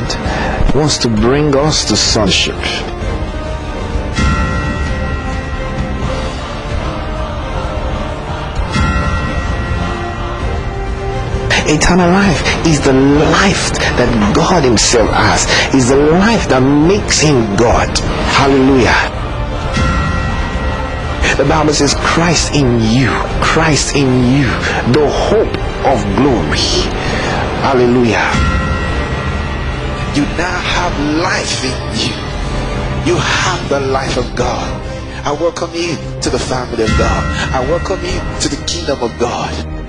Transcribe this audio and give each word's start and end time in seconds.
God 0.00 0.74
wants 0.74 0.98
to 0.98 1.08
bring 1.08 1.54
us 1.56 1.84
to 1.86 1.96
sonship. 1.96 2.56
Eternal 11.72 12.10
life 12.10 12.66
is 12.66 12.80
the 12.80 12.92
life 12.92 13.72
that 13.96 14.32
God 14.34 14.64
Himself 14.64 15.08
has, 15.10 15.46
is 15.74 15.88
the 15.90 15.96
life 15.96 16.48
that 16.48 16.60
makes 16.60 17.20
Him 17.20 17.56
God. 17.56 17.96
Hallelujah. 18.34 19.16
The 21.36 21.48
Bible 21.48 21.72
says, 21.72 21.94
Christ 21.94 22.54
in 22.54 22.80
you, 22.80 23.10
Christ 23.40 23.94
in 23.94 24.32
you, 24.32 24.46
the 24.92 25.08
hope 25.08 25.56
of 25.86 26.04
glory. 26.16 26.58
Hallelujah. 27.62 28.59
You 30.14 30.22
now 30.36 30.58
have 30.58 30.92
life 31.22 31.62
in 31.62 31.78
you. 32.02 32.14
You 33.06 33.16
have 33.16 33.68
the 33.68 33.80
life 33.80 34.16
of 34.16 34.34
God. 34.34 34.68
I 35.24 35.32
welcome 35.32 35.70
you 35.72 35.94
to 36.22 36.30
the 36.30 36.38
family 36.38 36.82
of 36.82 36.90
God. 36.98 37.54
I 37.54 37.60
welcome 37.70 38.00
you 38.04 38.18
to 38.40 38.48
the 38.48 38.60
kingdom 38.66 39.02
of 39.02 39.16
God. 39.20 39.79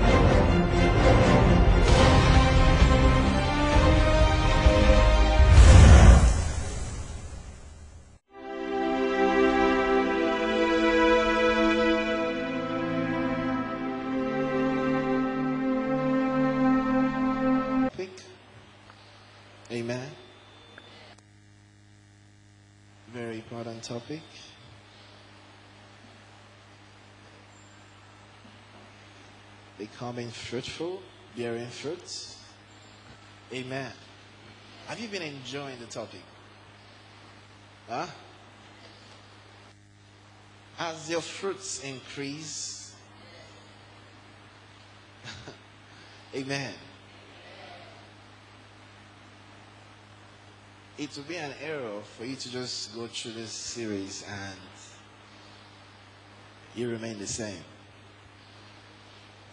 Topic. 23.82 24.22
Becoming 29.78 30.30
fruitful, 30.30 31.02
bearing 31.36 31.66
fruits. 31.66 32.38
Amen. 33.52 33.92
Have 34.86 35.00
you 35.00 35.08
been 35.08 35.22
enjoying 35.22 35.78
the 35.80 35.86
topic? 35.86 36.22
Huh? 37.88 38.06
As 40.78 41.10
your 41.10 41.20
fruits 41.20 41.82
increase, 41.82 42.94
Amen. 46.34 46.72
It 50.98 51.16
would 51.16 51.28
be 51.28 51.36
an 51.36 51.52
error 51.64 52.00
for 52.16 52.24
you 52.24 52.36
to 52.36 52.50
just 52.50 52.94
go 52.94 53.06
through 53.06 53.32
this 53.32 53.50
series 53.50 54.24
and 54.28 54.58
you 56.74 56.90
remain 56.90 57.18
the 57.18 57.26
same. 57.26 57.64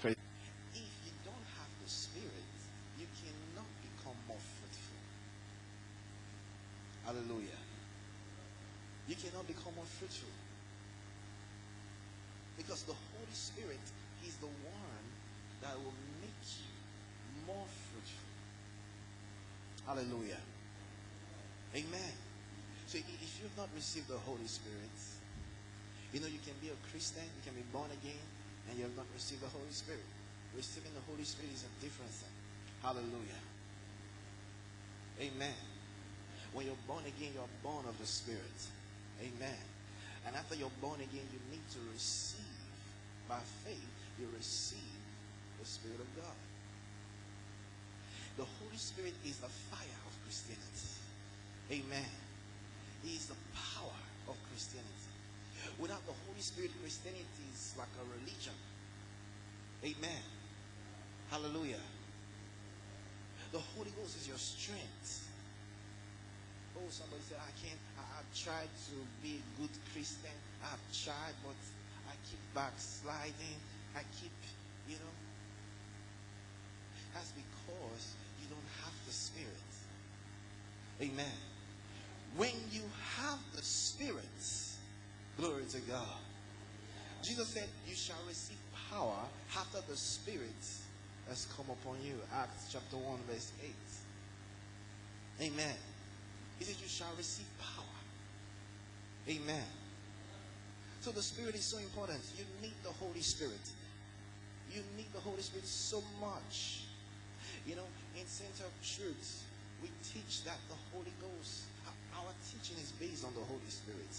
If 0.03 0.15
you 0.75 1.11
don't 1.25 1.47
have 1.59 1.71
the 1.83 1.89
Spirit, 1.89 2.49
you 2.97 3.05
cannot 3.23 3.67
become 3.81 4.15
more 4.27 4.37
fruitful. 4.37 4.99
Hallelujah. 7.05 7.59
You 9.07 9.15
cannot 9.15 9.47
become 9.47 9.73
more 9.75 9.85
fruitful. 9.85 10.29
Because 12.57 12.83
the 12.83 12.93
Holy 12.93 13.33
Spirit 13.33 13.79
is 14.27 14.35
the 14.35 14.47
one 14.47 15.05
that 15.61 15.75
will 15.77 15.95
make 16.21 16.43
you 16.59 17.47
more 17.47 17.65
fruitful. 17.89 18.29
Hallelujah. 19.87 20.37
Amen. 21.75 22.13
So 22.87 22.97
if 22.97 23.39
you've 23.41 23.57
not 23.57 23.69
received 23.75 24.09
the 24.09 24.17
Holy 24.17 24.47
Spirit, 24.47 24.95
you 26.11 26.19
know 26.19 26.27
you 26.27 26.41
can 26.41 26.57
be 26.61 26.69
a 26.73 26.79
Christian, 26.89 27.21
you 27.21 27.43
can 27.45 27.53
be 27.53 27.65
born 27.69 27.89
again, 28.01 28.25
and 28.67 28.77
you 28.77 28.83
have 28.83 28.97
not 28.97 29.05
received 29.13 29.41
the 29.41 29.53
Holy 29.53 29.69
Spirit. 29.69 30.05
Receiving 30.57 30.89
the 30.97 31.05
Holy 31.05 31.23
Spirit 31.23 31.53
is 31.53 31.65
a 31.65 31.71
different 31.83 32.09
thing. 32.09 32.33
Hallelujah. 32.81 33.41
Amen. 35.21 35.59
When 36.53 36.65
you're 36.65 36.83
born 36.87 37.05
again, 37.05 37.29
you're 37.37 37.53
born 37.61 37.85
of 37.85 37.93
the 37.99 38.07
Spirit. 38.07 38.59
Amen. 39.21 39.61
And 40.25 40.35
after 40.35 40.55
you're 40.55 40.73
born 40.81 40.97
again, 40.97 41.29
you 41.29 41.39
need 41.51 41.65
to 41.77 41.79
receive, 41.93 42.41
by 43.27 43.39
faith, 43.63 43.93
you 44.17 44.25
receive 44.35 44.97
the 45.59 45.65
Spirit 45.65 45.99
of 45.99 46.09
God. 46.17 46.37
The 48.37 48.45
Holy 48.57 48.77
Spirit 48.77 49.13
is 49.25 49.37
the 49.37 49.51
fire 49.69 49.99
of 50.07 50.13
Christianity. 50.25 50.98
Amen. 51.71 52.11
He 53.03 53.15
is 53.15 53.27
the 53.27 53.37
power 53.53 53.99
of 54.27 54.35
Christianity. 54.49 54.89
Without 55.77 56.05
the 56.05 56.13
Holy 56.25 56.41
Spirit, 56.41 56.71
Christianity 56.81 57.45
is 57.53 57.75
like 57.77 57.93
a 58.01 58.05
religion. 58.19 58.57
Amen. 59.85 60.23
Hallelujah. 61.29 61.83
The 63.51 63.59
Holy 63.59 63.91
Ghost 63.91 64.17
is 64.17 64.27
your 64.27 64.37
strength. 64.37 65.29
Oh, 66.75 66.89
somebody 66.89 67.21
said, 67.29 67.37
I 67.37 67.53
can't, 67.61 67.79
I, 67.97 68.17
have 68.17 68.29
tried 68.33 68.69
to 68.89 68.95
be 69.21 69.41
a 69.41 69.61
good 69.61 69.73
Christian. 69.93 70.33
I've 70.63 70.81
tried, 70.93 71.37
but 71.45 71.57
I 72.09 72.13
keep 72.29 72.41
backsliding. 72.53 73.59
I 73.95 74.01
keep, 74.19 74.33
you 74.87 74.95
know. 74.95 75.15
That's 77.13 77.31
because 77.31 78.13
you 78.41 78.47
don't 78.49 78.69
have 78.83 78.93
the 79.05 79.13
Spirit. 79.13 79.69
Amen. 81.01 81.48
When 82.37 82.51
you 82.71 82.83
have 83.17 83.39
the 83.55 83.61
Spirit, 83.61 84.23
glory 85.37 85.63
to 85.71 85.79
God. 85.81 86.07
Jesus 87.23 87.49
said, 87.49 87.67
You 87.87 87.95
shall 87.95 88.21
receive 88.27 88.57
power 88.89 89.17
after 89.57 89.79
the 89.89 89.97
Spirit 89.97 90.63
has 91.27 91.47
come 91.55 91.65
upon 91.69 91.97
you. 92.03 92.15
Acts 92.33 92.69
chapter 92.71 92.97
1, 92.97 93.19
verse 93.29 93.51
8. 95.39 95.47
Amen. 95.47 95.75
He 96.57 96.65
said, 96.65 96.75
You 96.81 96.87
shall 96.87 97.13
receive 97.17 97.47
power. 97.59 97.85
Amen. 99.27 99.65
So 101.01 101.11
the 101.11 101.21
Spirit 101.21 101.55
is 101.55 101.65
so 101.65 101.77
important. 101.77 102.19
You 102.37 102.45
need 102.61 102.73
the 102.83 102.91
Holy 102.91 103.21
Spirit. 103.21 103.61
You 104.71 104.81
need 104.97 105.11
the 105.13 105.19
Holy 105.19 105.41
Spirit 105.41 105.65
so 105.65 106.03
much. 106.21 106.83
You 107.65 107.75
know, 107.75 107.87
in 108.19 108.25
Center 108.27 108.65
of 108.65 108.73
Truth, 108.83 109.45
we 109.81 109.89
teach 110.03 110.43
that 110.43 110.57
the 110.67 110.75
Holy 110.93 111.13
Ghost 111.21 111.63
our 112.19 112.33
teaching 112.43 112.75
is 112.77 112.91
based 112.99 113.23
on 113.23 113.31
the 113.33 113.45
Holy 113.47 113.71
Spirit. 113.71 114.11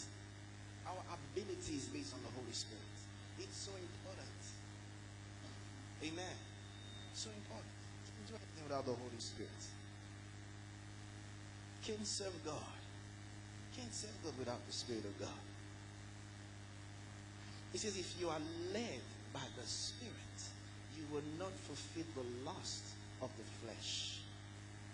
Our 0.89 1.03
ability 1.13 1.77
is 1.77 1.87
based 1.93 2.17
on 2.17 2.23
the 2.25 2.33
Holy 2.33 2.53
Spirit. 2.53 2.97
It's 3.39 3.57
so 3.57 3.73
important. 3.77 4.41
Amen. 6.03 6.37
So 7.13 7.29
important. 7.37 7.69
Can't 8.09 8.27
do 8.29 8.35
anything 8.41 8.65
without 8.65 8.87
the 8.89 8.97
Holy 8.97 9.21
Spirit. 9.21 9.61
Can't 11.85 12.07
serve 12.07 12.35
God. 12.45 12.81
Can't 13.77 13.93
serve 13.93 14.17
God 14.25 14.35
without 14.39 14.65
the 14.67 14.73
Spirit 14.73 15.05
of 15.05 15.19
God. 15.21 15.41
He 17.73 17.79
says, 17.79 17.97
if 17.97 18.19
you 18.21 18.29
are 18.29 18.41
led 18.73 19.05
by 19.33 19.47
the 19.57 19.67
Spirit, 19.67 20.41
you 20.97 21.05
will 21.13 21.27
not 21.39 21.53
fulfill 21.53 22.09
the 22.17 22.51
lust 22.51 22.85
of 23.23 23.31
the 23.37 23.45
flesh. 23.63 24.21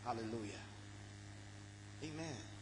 Hallelujah. 0.04 0.62
Amen. 2.04 2.55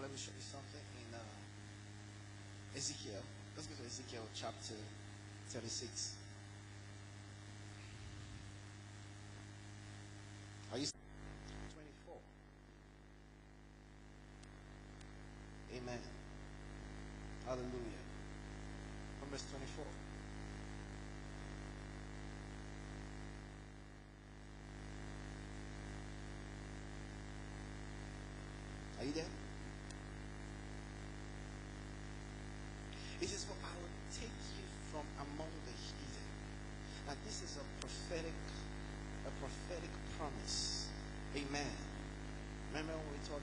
Okay, 0.00 0.06
let 0.08 0.12
me 0.12 0.18
show 0.18 0.32
you 0.34 0.40
something 0.40 0.80
in 0.96 1.12
uh, 1.12 1.18
Ezekiel. 2.74 3.20
Let's 3.54 3.68
go 3.68 3.74
to 3.74 3.84
Ezekiel 3.84 4.22
chapter 4.32 4.72
36. 5.48 6.16
Are 10.72 10.78
you 10.78 10.86
24? 11.74 12.14
Amen. 15.76 15.98
Hallelujah. 17.44 18.00
From 19.18 19.28
verse 19.28 19.44
24. 19.50 19.84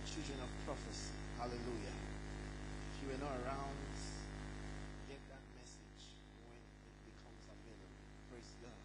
children 0.07 0.39
of 0.39 0.47
prophecy. 0.63 1.11
Hallelujah. 1.35 1.91
If 2.87 3.03
you 3.03 3.11
were 3.11 3.19
not 3.19 3.35
around, 3.43 3.75
get 5.11 5.19
that 5.27 5.43
message 5.59 6.03
when 6.47 6.55
it 6.55 6.95
becomes 7.11 7.43
available. 7.51 8.03
Praise 8.31 8.51
God. 8.63 8.79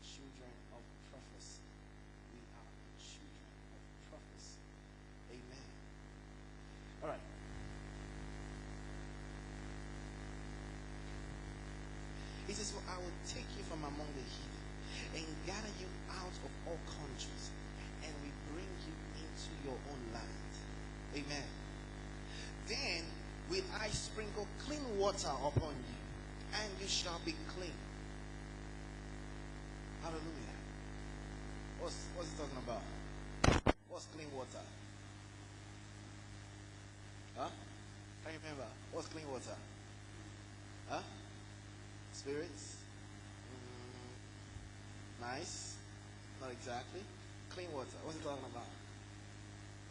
Children 0.00 0.54
of 0.72 0.82
prophecy. 1.12 1.60
We 2.32 2.40
are 2.56 2.72
children 2.96 3.52
of 3.76 3.80
prophecy. 4.08 4.64
Amen. 5.28 5.68
All 7.04 7.12
right. 7.12 7.26
He 12.48 12.56
says, 12.56 12.72
well, 12.72 12.82
I 12.88 12.96
will 12.98 13.14
take 13.28 13.46
you 13.60 13.62
from 13.62 13.84
among 13.84 14.10
the 14.16 14.24
heathen 14.24 14.64
and 15.14 15.24
gather 15.46 15.70
you 15.78 15.86
out 16.10 16.34
of 16.42 16.50
all 16.66 16.80
countries. 16.88 16.99
Water 25.10 25.34
upon 25.44 25.74
you 25.90 25.98
and 26.54 26.70
you 26.80 26.86
shall 26.86 27.20
be 27.24 27.34
clean. 27.48 27.74
Hallelujah. 30.02 30.54
What's, 31.80 32.06
what's 32.14 32.30
he 32.30 32.36
talking 32.36 32.58
about? 32.58 32.82
What's 33.88 34.06
clean 34.06 34.28
water? 34.36 34.62
Huh? 37.36 37.48
Can 38.24 38.34
you 38.34 38.38
remember? 38.44 38.70
What's 38.92 39.08
clean 39.08 39.28
water? 39.28 39.56
Huh? 40.88 41.02
Spirits? 42.12 42.76
Mm, 43.50 45.26
nice. 45.26 45.76
Not 46.40 46.52
exactly. 46.52 47.00
Clean 47.48 47.72
water. 47.72 47.98
What's 48.04 48.16
he 48.16 48.22
talking 48.22 48.44
about? 48.46 48.68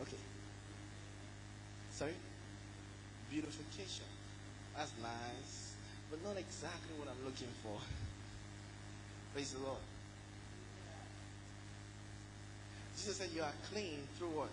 Okay. 0.01 0.21
Sorry? 1.91 2.13
Beautification. 3.29 4.18
That's 4.75 4.91
nice. 5.01 5.75
But 6.09 6.23
not 6.23 6.37
exactly 6.37 6.95
what 6.97 7.07
I'm 7.07 7.23
looking 7.25 7.47
for. 7.63 7.77
Praise 9.33 9.51
the 9.53 9.59
Lord. 9.59 9.77
Jesus 12.95 13.17
said 13.17 13.29
you 13.33 13.41
are 13.41 13.53
clean 13.71 13.99
through 14.17 14.29
what? 14.29 14.49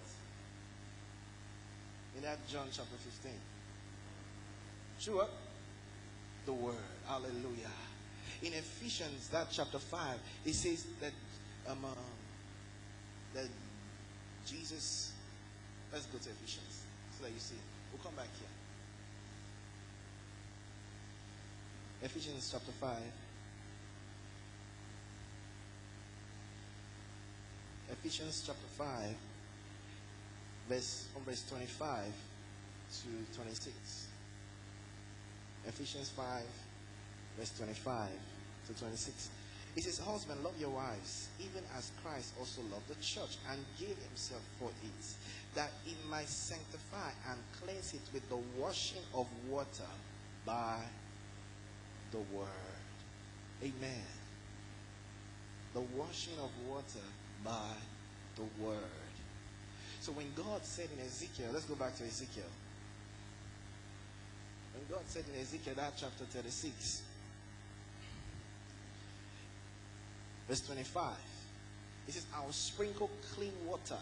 In 2.17 2.23
that 2.23 2.39
John 2.49 2.67
chapter 2.71 2.97
15. 2.97 3.33
Through 5.01 5.17
what? 5.17 5.31
The 6.45 6.53
word. 6.53 6.75
Hallelujah. 7.09 7.75
In 8.43 8.53
Ephesians, 8.53 9.29
that 9.29 9.49
chapter 9.51 9.79
5, 9.79 10.19
it 10.45 10.55
says 10.55 10.87
that 11.01 11.13
um, 11.69 11.85
uh, 11.85 11.89
that 13.35 13.49
Jesus 14.47 15.13
let's 15.93 16.07
go 16.07 16.19
to 16.19 16.31
Ephesians 16.31 16.85
so 17.17 17.25
that 17.25 17.33
you 17.33 17.41
see. 17.41 17.57
We'll 17.93 18.03
come 18.03 18.15
back 18.15 18.29
here. 18.39 18.49
Ephesians 22.07 22.51
chapter 22.53 22.71
5. 22.71 22.97
Ephesians 27.91 28.45
chapter 28.47 28.69
5, 28.79 29.15
verse 30.69 31.09
from 31.13 31.25
verse 31.25 31.45
25 31.51 32.05
to 32.93 33.37
26. 33.37 34.07
Ephesians 35.67 36.11
5, 36.11 36.43
verse 37.37 37.53
25 37.59 38.09
to 38.69 38.73
26. 38.79 39.31
It 39.75 39.83
says, 39.83 39.99
Husband, 39.99 40.45
love 40.45 40.55
your 40.61 40.71
wives, 40.71 41.27
even 41.41 41.65
as 41.77 41.91
Christ 42.05 42.35
also 42.39 42.61
loved 42.71 42.87
the 42.87 42.95
church 43.03 43.37
and 43.51 43.59
gave 43.81 43.97
himself 44.09 44.43
for 44.61 44.71
it, 44.85 45.07
that 45.57 45.73
he 45.85 45.97
might 46.09 46.29
sanctify 46.29 47.11
and 47.33 47.41
cleanse 47.61 47.95
it 47.95 48.03
with 48.15 48.29
the 48.29 48.39
washing 48.57 49.03
of 49.13 49.27
water 49.51 49.91
by 50.47 50.79
the 52.13 52.19
word. 52.37 52.49
Amen. 53.63 54.05
The 55.75 55.81
washing 55.81 56.35
of 56.43 56.51
water 56.69 57.07
by 57.45 57.73
the 58.37 58.65
word. 58.65 58.79
So 60.01 60.13
when 60.13 60.27
God 60.37 60.65
said 60.65 60.89
in 60.97 61.05
Ezekiel, 61.05 61.49
let's 61.53 61.65
go 61.65 61.75
back 61.75 61.97
to 61.97 62.05
Ezekiel. 62.05 62.45
When 64.75 64.85
God 64.91 65.05
said 65.07 65.25
in 65.35 65.41
Ezekiel, 65.41 65.75
that 65.77 65.95
chapter 65.97 66.25
36, 66.25 67.03
verse 70.49 70.61
25, 70.61 71.13
He 72.07 72.13
says, 72.13 72.27
I 72.37 72.45
will 72.45 72.53
sprinkle 72.53 73.11
clean 73.35 73.53
water 73.67 73.99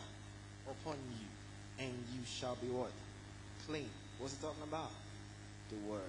upon 0.69 0.97
you, 1.19 1.85
and 1.85 1.93
you 2.13 2.21
shall 2.27 2.57
be 2.57 2.67
what? 2.67 2.93
Clean. 3.67 3.89
What's 4.19 4.35
he 4.35 4.43
talking 4.43 4.63
about? 4.63 4.91
The 5.71 5.77
word. 5.91 6.01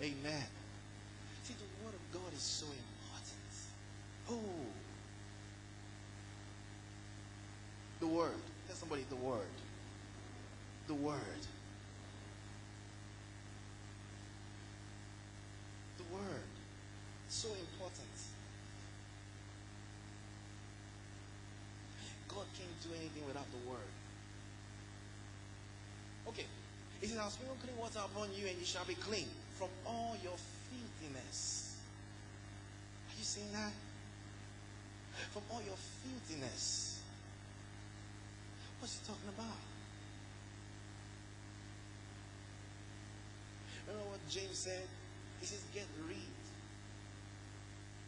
Amen. 0.00 0.46
See, 1.44 1.54
the 1.54 1.84
word 1.84 1.94
of 1.94 2.04
God 2.12 2.32
is 2.32 2.42
so 2.42 2.66
important. 2.66 3.52
Oh, 4.30 4.70
The 8.00 8.06
Word. 8.06 8.40
Tell 8.66 8.76
somebody 8.76 9.04
the 9.10 9.16
Word. 9.16 9.52
The 10.88 10.94
Word. 10.94 11.42
The 15.98 16.14
Word. 16.14 16.50
So 17.28 17.48
important. 17.48 18.08
God 22.28 22.46
can't 22.56 22.82
do 22.82 22.88
anything 22.98 23.26
without 23.26 23.46
the 23.52 23.70
Word. 23.70 23.92
Okay. 26.28 26.46
He 27.02 27.06
says, 27.06 27.18
I'll 27.18 27.28
sprinkle 27.28 27.56
clean 27.62 27.76
water 27.76 28.00
upon 28.02 28.28
you, 28.34 28.46
and 28.48 28.58
you 28.58 28.64
shall 28.64 28.84
be 28.86 28.94
clean 28.94 29.28
from 29.58 29.68
all 29.86 30.16
your 30.22 30.36
filthiness. 30.70 31.76
Are 33.08 33.18
you 33.18 33.24
seeing 33.24 33.52
that? 33.52 33.72
From 35.32 35.42
all 35.50 35.60
your 35.66 35.76
filthiness. 35.76 37.02
What's 38.78 38.98
he 38.98 39.06
talking 39.06 39.28
about? 39.28 39.60
Remember 43.86 44.10
what 44.10 44.28
James 44.30 44.56
said? 44.56 44.86
He 45.40 45.46
says, 45.46 45.62
Get 45.74 45.86
rid 46.08 46.16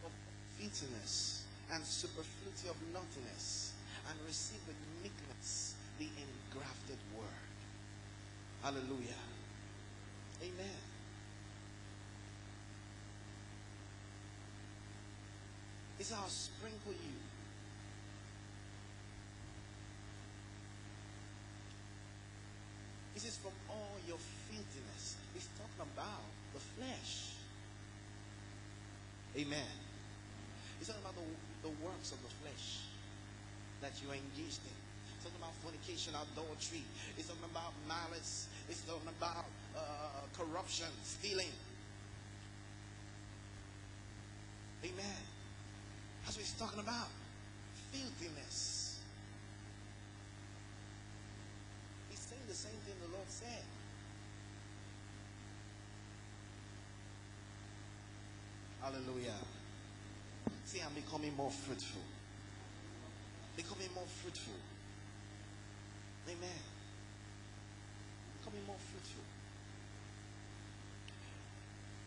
of 0.07 0.13
filthiness 0.59 1.45
and 1.75 1.85
superfluity 1.85 2.69
of 2.69 2.77
nothingness 2.93 3.73
and 4.09 4.17
receive 4.27 4.61
with 4.67 4.77
meekness 5.03 5.75
the 5.99 6.07
engrafted 6.07 6.99
word. 7.17 7.51
Hallelujah. 8.63 9.21
Amen. 10.43 10.92
He 16.03 16.11
said, 16.11 16.19
I'll 16.19 16.27
sprinkle 16.27 16.91
you 16.91 17.15
He 23.15 23.21
says, 23.21 23.37
from 23.37 23.53
all 23.71 23.95
your 24.09 24.19
filthiness. 24.51 25.15
He's 25.33 25.47
talking 25.55 25.87
about 25.95 26.27
the 26.55 26.59
flesh. 26.75 27.39
Amen. 29.37 29.75
He's 30.81 30.89
talking 30.89 31.03
about 31.03 31.15
the, 31.15 31.71
the 31.71 31.75
works 31.87 32.11
of 32.11 32.19
the 32.19 32.35
flesh 32.43 32.83
that 33.81 33.93
you 34.03 34.11
are 34.11 34.19
engaged 34.19 34.59
in. 34.67 34.75
Talking 35.23 35.39
about 35.39 35.55
fornication, 35.63 36.15
adultery. 36.19 36.83
He's 37.15 37.29
talking 37.29 37.47
about 37.47 37.71
malice. 37.87 38.49
He's 38.67 38.81
talking 38.81 39.07
about 39.07 39.47
uh, 39.79 40.27
corruption, 40.35 40.91
stealing. 41.05 41.55
Amen. 44.83 45.32
That's 46.25 46.37
what 46.37 46.45
he's 46.45 46.53
talking 46.59 46.81
about. 46.81 47.09
Filthiness. 47.91 49.01
He's 52.11 52.21
saying 52.21 52.43
the 52.49 52.55
same 52.55 52.79
thing 52.87 52.95
the 53.03 53.15
Lord 53.15 53.29
said. 53.29 53.65
Hallelujah. 58.83 59.39
See, 60.65 60.81
I'm 60.81 60.95
becoming 60.95 61.37
more 61.37 61.51
fruitful. 61.51 62.03
Becoming 63.57 63.89
more 63.95 64.07
fruitful. 64.07 64.55
Amen. 66.27 66.63
Becoming 68.41 68.67
more 68.67 68.77
fruitful. 68.91 69.23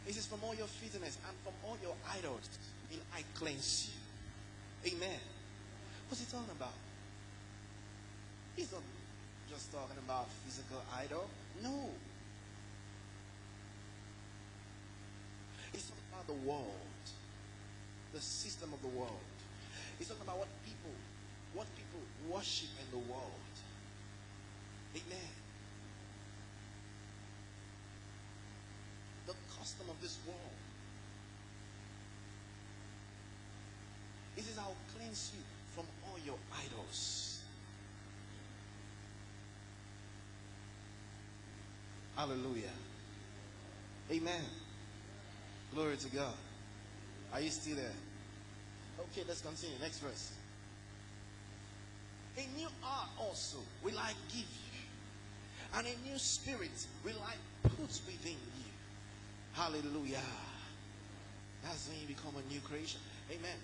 He 0.05 0.13
says, 0.13 0.25
From 0.27 0.39
all 0.43 0.55
your 0.55 0.67
filthiness 0.67 1.17
and 1.27 1.37
from 1.43 1.53
all 1.63 1.77
your 1.81 1.95
idols 2.17 2.49
will 2.91 3.01
I 3.15 3.21
cleanse 3.35 3.89
you. 3.89 4.04
Amen. 4.85 5.19
What's 6.07 6.21
he 6.21 6.31
talking 6.31 6.51
about? 6.51 6.77
He's 8.55 8.71
not 8.71 8.83
just 9.49 9.71
talking 9.71 9.97
about 10.05 10.29
physical 10.45 10.81
idol. 10.95 11.27
No. 11.63 11.89
It's 15.73 15.89
talking 15.89 16.03
about 16.13 16.27
the 16.27 16.47
world, 16.47 17.03
the 18.13 18.21
system 18.21 18.73
of 18.73 18.81
the 18.81 18.95
world. 18.95 19.25
It's 19.99 20.09
talking 20.09 20.23
about 20.23 20.37
what 20.37 20.49
people, 20.63 20.93
what 21.55 21.65
people 21.75 22.01
worship 22.29 22.69
in 22.79 22.99
the 22.99 23.11
world. 23.11 23.53
Amen. 24.95 25.33
The 29.25 29.33
custom 29.57 29.89
of 29.89 29.99
this 29.99 30.19
world. 30.27 30.55
He 34.35 34.41
says, 34.41 34.57
I'll 34.59 34.75
cleanse 34.97 35.31
you 35.33 35.41
from 35.71 35.85
all 36.05 36.17
your 36.25 36.35
idols. 36.65 37.41
Hallelujah. 42.15 42.71
Amen. 44.11 44.41
Glory 45.73 45.97
to 45.97 46.09
God. 46.09 46.33
Are 47.33 47.41
you 47.41 47.49
still 47.49 47.75
there? 47.75 47.91
Okay, 48.99 49.23
let's 49.27 49.41
continue. 49.41 49.75
Next 49.81 49.99
verse. 49.99 50.31
A 52.37 52.57
new 52.57 52.67
heart 52.81 53.09
also 53.19 53.57
will 53.83 53.97
I 53.97 54.11
give 54.29 54.39
you, 54.39 55.77
and 55.77 55.87
a 55.87 56.09
new 56.09 56.17
spirit 56.17 56.85
will 57.03 57.21
I 57.25 57.35
put 57.67 57.89
within 58.05 58.31
you. 58.33 58.71
Hallelujah. 59.53 60.19
That's 61.63 61.87
when 61.89 61.99
you 62.01 62.07
become 62.07 62.33
a 62.35 62.53
new 62.53 62.59
creation. 62.59 62.99
Amen. 63.31 63.57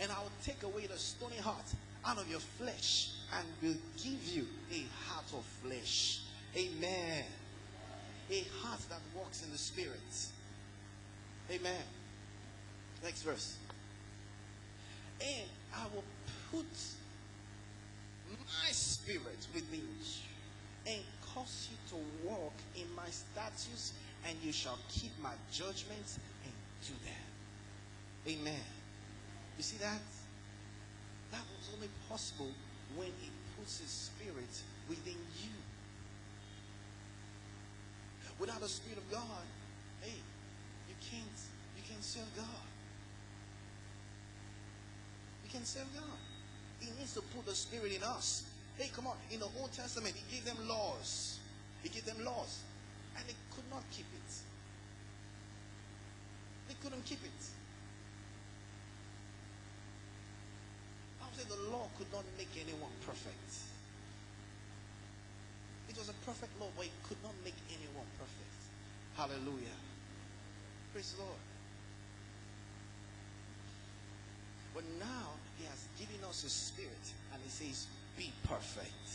And 0.00 0.12
I 0.12 0.18
will 0.20 0.32
take 0.44 0.62
away 0.62 0.86
the 0.86 0.98
stony 0.98 1.36
heart 1.36 1.64
out 2.04 2.18
of 2.18 2.28
your 2.30 2.40
flesh 2.40 3.10
and 3.36 3.46
will 3.62 3.78
give 3.96 4.24
you 4.24 4.46
a 4.72 4.84
heart 5.08 5.26
of 5.32 5.44
flesh. 5.62 6.20
Amen. 6.56 7.24
A 8.30 8.44
heart 8.60 8.80
that 8.90 9.00
walks 9.16 9.44
in 9.44 9.50
the 9.50 9.58
spirit. 9.58 10.30
Amen. 11.50 11.82
Next 13.02 13.22
verse. 13.22 13.56
And 15.20 15.48
I 15.74 15.84
will 15.94 16.04
put 16.50 16.66
my 18.28 18.70
spirit 18.70 19.46
within 19.54 19.80
you 19.80 20.92
and 20.92 21.02
cause 21.34 21.68
you 21.70 21.76
to 21.90 22.28
walk 22.28 22.54
in 22.76 22.86
my 22.94 23.08
statutes, 23.10 23.92
and 24.26 24.36
you 24.42 24.52
shall 24.52 24.78
keep 24.88 25.10
my 25.20 25.32
judgments 25.52 26.18
and 26.44 26.52
do 26.86 26.94
them. 27.04 28.38
Amen. 28.38 28.75
You 29.56 29.62
see 29.62 29.78
that? 29.78 30.00
That 31.32 31.42
was 31.56 31.70
only 31.74 31.88
possible 32.08 32.50
when 32.96 33.08
he 33.20 33.30
puts 33.56 33.80
his 33.80 33.90
spirit 33.90 34.62
within 34.88 35.18
you. 35.42 35.50
Without 38.38 38.60
the 38.60 38.68
spirit 38.68 38.98
of 38.98 39.10
God, 39.10 39.44
hey, 40.02 40.20
you 40.88 40.94
can't 41.00 41.40
you 41.76 41.82
can't 41.88 42.04
serve 42.04 42.28
God. 42.36 42.66
You 45.44 45.50
can't 45.50 45.66
serve 45.66 45.88
God. 45.94 46.18
He 46.80 46.90
needs 46.98 47.14
to 47.14 47.22
put 47.22 47.46
the 47.46 47.54
spirit 47.54 47.96
in 47.96 48.02
us. 48.02 48.44
Hey, 48.76 48.90
come 48.94 49.06
on. 49.06 49.16
In 49.30 49.40
the 49.40 49.48
Old 49.58 49.72
Testament, 49.72 50.14
he 50.14 50.36
gave 50.36 50.44
them 50.44 50.56
laws. 50.68 51.38
He 51.82 51.88
gave 51.88 52.04
them 52.04 52.22
laws. 52.24 52.60
And 53.16 53.24
they 53.26 53.34
could 53.54 53.64
not 53.70 53.82
keep 53.90 54.04
it. 54.12 54.32
They 56.68 56.74
couldn't 56.82 57.04
keep 57.06 57.24
it. 57.24 57.65
The 61.36 61.70
law 61.70 61.86
could 61.98 62.10
not 62.12 62.24
make 62.38 62.48
anyone 62.56 62.90
perfect. 63.04 63.52
It 65.88 65.96
was 65.98 66.08
a 66.08 66.16
perfect 66.24 66.58
law, 66.58 66.68
but 66.76 66.86
it 66.86 66.96
could 67.08 67.20
not 67.22 67.34
make 67.44 67.54
anyone 67.68 68.08
perfect. 68.18 68.56
Hallelujah. 69.16 69.76
Praise 70.92 71.12
the 71.12 71.22
Lord. 71.22 71.44
But 74.74 74.84
now 74.98 75.36
he 75.58 75.64
has 75.64 75.88
given 76.00 76.24
us 76.28 76.44
a 76.44 76.50
spirit 76.50 77.06
and 77.32 77.40
he 77.42 77.48
says, 77.48 77.86
Be 78.16 78.32
perfect. 78.48 79.08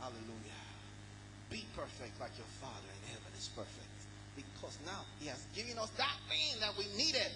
Hallelujah. 0.00 0.64
Be 1.50 1.64
perfect 1.76 2.20
like 2.20 2.32
your 2.36 2.48
Father 2.60 2.88
in 2.88 3.02
heaven 3.12 3.32
is 3.36 3.48
perfect. 3.52 3.98
Because 4.36 4.78
now 4.86 5.04
he 5.18 5.28
has 5.28 5.44
given 5.56 5.76
us 5.78 5.90
that 5.96 6.16
thing 6.28 6.60
that 6.60 6.72
we 6.78 6.86
needed 6.96 7.28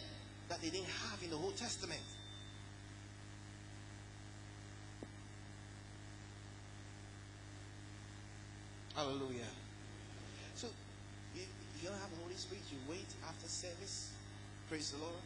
that 0.49 0.63
they 0.63 0.71
didn't 0.71 0.93
have 1.09 1.23
in 1.23 1.31
the 1.31 1.37
Old 1.37 1.57
Testament. 1.57 2.01
Hallelujah. 8.95 9.51
So, 10.55 10.69
if 11.35 11.51
you 11.83 11.89
don't 11.89 11.99
have 11.99 12.11
the 12.11 12.23
Holy 12.23 12.39
Spirit, 12.39 12.63
you 12.71 12.79
wait 12.89 13.11
after 13.27 13.49
service. 13.49 14.15
Praise 14.71 14.93
the 14.95 14.99
Lord. 15.03 15.19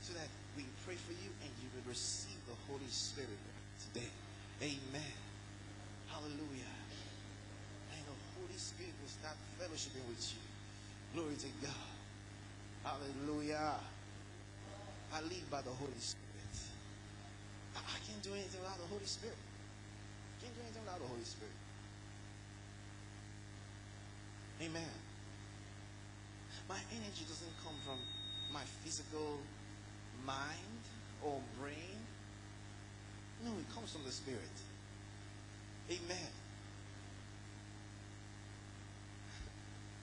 So 0.00 0.14
that 0.14 0.30
we 0.56 0.62
pray 0.86 0.94
for 0.94 1.12
you 1.12 1.30
and 1.42 1.50
you 1.62 1.68
will 1.74 1.90
receive 1.90 2.38
the 2.46 2.54
Holy 2.70 2.90
Spirit 2.90 3.38
today. 3.90 4.10
Amen. 4.62 5.14
Hallelujah. 6.10 6.74
And 7.94 8.02
the 8.06 8.18
Holy 8.38 8.58
Spirit 8.58 8.94
will 9.02 9.10
start 9.10 9.34
fellowshipping 9.58 10.06
with 10.06 10.22
you. 10.34 10.42
Glory 11.14 11.34
to 11.38 11.50
God. 11.62 11.90
Hallelujah. 12.86 13.78
I 15.14 15.20
live 15.22 15.46
by 15.50 15.60
the 15.62 15.70
Holy 15.70 15.98
Spirit. 15.98 16.54
I 17.76 17.98
can't 18.06 18.22
do 18.22 18.34
anything 18.34 18.60
without 18.62 18.78
the 18.78 18.90
Holy 18.90 19.06
Spirit. 19.06 19.38
I 19.38 20.42
can't 20.42 20.54
do 20.54 20.62
anything 20.62 20.82
without 20.82 20.98
the 21.00 21.06
Holy 21.06 21.24
Spirit. 21.24 21.61
Amen. 24.62 24.94
My 26.68 26.78
energy 26.94 27.26
doesn't 27.26 27.56
come 27.64 27.74
from 27.84 27.98
my 28.52 28.62
physical 28.84 29.38
mind 30.24 30.82
or 31.24 31.40
brain. 31.58 31.98
No, 33.44 33.50
it 33.58 33.66
comes 33.74 33.90
from 33.90 34.04
the 34.06 34.12
Spirit. 34.12 34.54
Amen. 35.90 36.30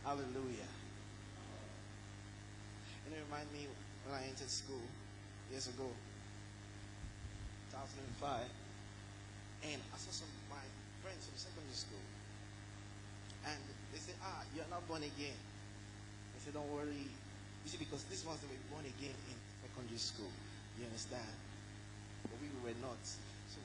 Hallelujah. 0.03 0.71
And 3.05 3.15
it 3.15 3.23
reminds 3.31 3.51
me 3.53 3.67
when 4.05 4.19
I 4.19 4.27
entered 4.27 4.49
school 4.49 4.83
years 5.51 5.67
ago, 5.67 5.87
2005, 7.71 8.43
and 9.71 9.79
I 9.79 9.97
saw 9.97 10.11
some 10.11 10.27
of 10.27 10.57
my 10.57 10.65
friends 11.01 11.23
from 11.25 11.37
secondary 11.39 11.79
school. 11.79 12.03
And 13.47 13.78
they 13.91 13.99
said, 13.99 14.15
ah, 14.21 14.41
you're 14.55 14.69
not 14.69 14.85
born 14.87 15.01
again. 15.01 15.39
I 16.35 16.37
said, 16.43 16.53
don't 16.53 16.69
worry. 16.71 17.09
You 17.63 17.67
see, 17.67 17.77
because 17.77 18.03
these 18.05 18.23
ones 18.25 18.39
that 18.41 18.49
were 18.49 18.63
born 18.71 18.85
again 18.85 19.15
in 19.29 19.35
secondary 19.61 19.99
school. 19.99 20.31
You 20.77 20.85
understand? 20.85 21.33
But 22.23 22.37
we 22.39 22.49
were 22.63 22.77
not. 22.81 23.01
So, 23.03 23.59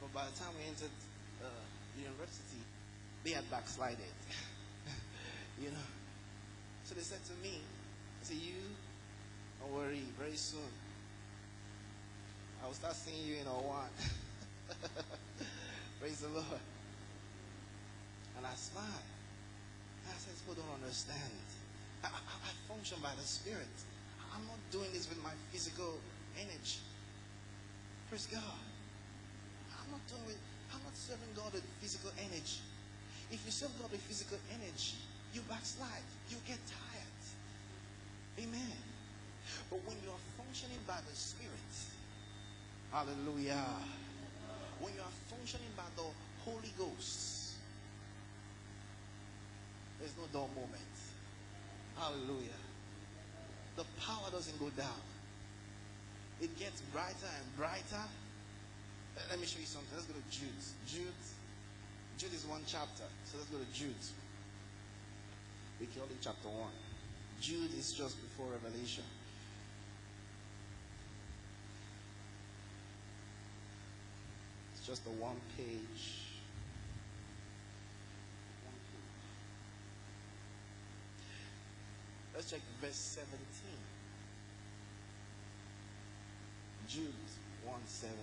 but 0.00 0.12
by 0.12 0.26
the 0.28 0.36
time 0.36 0.52
we 0.58 0.68
entered 0.68 0.92
uh, 1.40 1.64
university, 1.96 2.60
they 3.24 3.30
had 3.32 3.48
backslided. 3.50 4.12
you 5.62 5.70
know? 5.70 5.88
So 6.84 6.94
they 6.94 7.02
said 7.06 7.24
to 7.24 7.34
me, 7.42 7.62
I 8.20 8.24
said, 8.24 8.36
you, 8.36 8.60
don't 9.60 9.72
worry, 9.72 10.02
very 10.18 10.36
soon. 10.36 10.72
I 12.62 12.66
will 12.66 12.74
start 12.74 12.94
seeing 12.94 13.26
you 13.26 13.36
in 13.40 13.46
a 13.46 13.50
one. 13.50 13.90
Praise 16.00 16.20
the 16.20 16.28
Lord. 16.28 16.62
And 18.36 18.46
I 18.46 18.54
smiled. 18.54 19.11
I 20.08 20.18
said, 20.18 20.34
people 20.42 20.58
don't 20.58 20.74
understand. 20.82 21.34
I, 22.02 22.08
I, 22.08 22.20
I 22.46 22.50
function 22.66 22.98
by 23.02 23.14
the 23.14 23.26
Spirit. 23.26 23.70
I'm 24.34 24.46
not 24.48 24.58
doing 24.70 24.90
this 24.92 25.08
with 25.08 25.22
my 25.22 25.32
physical 25.52 26.00
energy. 26.36 26.80
Praise 28.08 28.26
God. 28.26 28.60
I'm 29.78 29.90
not 29.90 30.04
doing 30.08 30.34
it. 30.34 30.42
I'm 30.72 30.80
not 30.84 30.96
serving 30.96 31.32
God 31.36 31.52
with 31.52 31.64
physical 31.80 32.10
energy. 32.18 32.60
If 33.30 33.44
you 33.44 33.52
serve 33.52 33.72
God 33.80 33.90
with 33.92 34.00
physical 34.02 34.38
energy, 34.52 34.96
you 35.32 35.40
backslide. 35.48 36.04
You 36.28 36.36
get 36.46 36.58
tired. 36.66 37.22
Amen. 38.40 38.76
But 39.70 39.80
when 39.86 39.96
you 40.02 40.10
are 40.10 40.24
functioning 40.36 40.80
by 40.86 40.98
the 41.08 41.14
Spirit, 41.16 41.72
hallelujah. 42.92 43.64
When 44.80 44.94
you 44.94 45.00
are 45.00 45.16
functioning 45.28 45.72
by 45.76 45.88
the 45.96 46.08
Holy 46.44 46.72
Ghost, 46.78 47.41
there's 50.02 50.18
no 50.18 50.26
dull 50.34 50.50
moment. 50.58 50.92
Hallelujah 51.96 52.58
the 53.76 53.84
power 54.00 54.30
doesn't 54.30 54.58
go 54.58 54.68
down. 54.76 55.00
It 56.40 56.58
gets 56.58 56.80
brighter 56.92 57.30
and 57.38 57.56
brighter. 57.56 58.04
Let 59.30 59.40
me 59.40 59.46
show 59.46 59.60
you 59.60 59.66
something. 59.66 59.90
Let's 59.94 60.06
go 60.06 60.14
to 60.14 60.30
Jude. 60.30 60.48
Jude. 60.86 61.22
Jude 62.18 62.34
is 62.34 62.44
one 62.46 62.62
chapter. 62.66 63.04
So 63.24 63.38
let's 63.38 63.50
go 63.50 63.58
to 63.58 63.72
Jude. 63.72 63.94
We 65.80 65.86
call 65.86 66.04
it 66.04 66.18
chapter 66.20 66.48
one. 66.48 66.72
Jude 67.40 67.70
is 67.78 67.92
just 67.92 68.20
before 68.20 68.46
Revelation. 68.52 69.04
It's 74.74 74.86
just 74.86 75.06
a 75.06 75.10
one 75.10 75.36
page 75.56 76.31
Let's 82.42 82.50
check 82.50 82.66
verse 82.80 83.22
17. 83.22 83.38
Jude 86.88 87.30
117. 87.62 88.18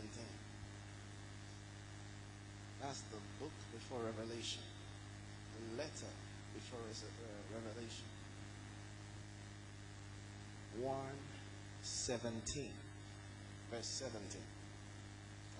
That's 2.81 2.99
the 3.15 3.21
book 3.39 3.55
before 3.71 3.99
Revelation. 4.03 4.59
The 5.55 5.77
letter 5.77 6.11
before 6.53 6.83
uh, 6.83 6.99
Revelation. 7.63 8.11
117. 10.83 12.67
Verse 13.71 13.88
17 13.88 14.19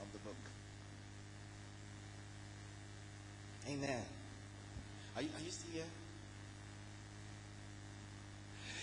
of 0.02 0.12
the 0.12 0.20
book. 0.20 0.44
Amen. 3.70 4.04
Are 5.16 5.22
you, 5.22 5.30
are 5.30 5.46
you 5.46 5.52
still 5.52 5.72
here? 5.72 6.09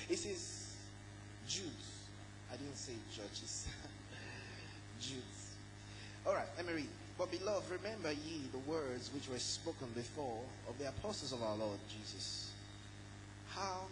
It 0.08 0.18
says, 0.18 0.76
Jude. 1.48 1.66
I 2.52 2.56
didn't 2.56 2.76
say 2.76 2.92
Judges. 3.14 3.66
Jude. 5.00 5.22
All 6.26 6.34
right, 6.34 6.46
let 6.56 6.66
me 6.66 6.72
read. 6.72 6.88
But 7.18 7.30
beloved, 7.30 7.70
remember 7.70 8.12
ye 8.12 8.48
the 8.52 8.58
words 8.70 9.10
which 9.14 9.28
were 9.28 9.38
spoken 9.38 9.88
before 9.94 10.42
of 10.68 10.78
the 10.78 10.88
apostles 10.88 11.32
of 11.32 11.42
our 11.42 11.56
Lord 11.56 11.78
Jesus. 11.88 12.52
How, 13.50 13.84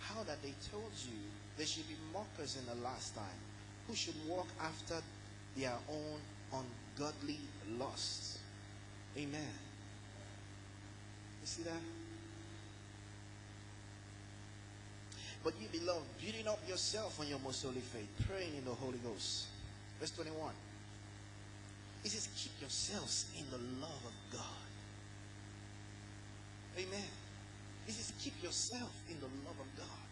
how 0.00 0.22
that 0.22 0.40
they 0.42 0.54
told 0.70 0.92
you 1.04 1.18
there 1.56 1.66
should 1.66 1.88
be 1.88 1.96
mockers 2.12 2.56
in 2.56 2.66
the 2.66 2.82
last 2.82 3.14
time, 3.14 3.40
who 3.88 3.94
should 3.94 4.14
walk 4.28 4.46
after 4.62 4.96
their 5.56 5.72
own 5.90 6.20
ungodly 6.52 7.40
lusts. 7.78 8.38
Amen. 9.16 9.40
You 11.40 11.46
see 11.46 11.62
that? 11.62 11.80
But 15.46 15.54
you 15.62 15.68
beloved, 15.70 16.02
building 16.20 16.48
up 16.48 16.58
yourself 16.66 17.20
on 17.20 17.28
your 17.28 17.38
most 17.38 17.62
holy 17.62 17.78
faith, 17.78 18.10
praying 18.26 18.56
in 18.58 18.64
the 18.64 18.74
Holy 18.74 18.98
Ghost. 18.98 19.46
Verse 20.00 20.10
21. 20.10 20.50
It 22.02 22.10
says, 22.10 22.28
keep 22.34 22.50
yourselves 22.60 23.26
in 23.38 23.46
the 23.54 23.62
love 23.78 24.02
of 24.02 24.12
God. 24.32 24.66
Amen. 26.76 27.10
It 27.86 27.92
says, 27.92 28.12
keep 28.18 28.42
yourself 28.42 28.90
in 29.08 29.20
the 29.20 29.30
love 29.46 29.54
of 29.62 29.70
God. 29.78 30.06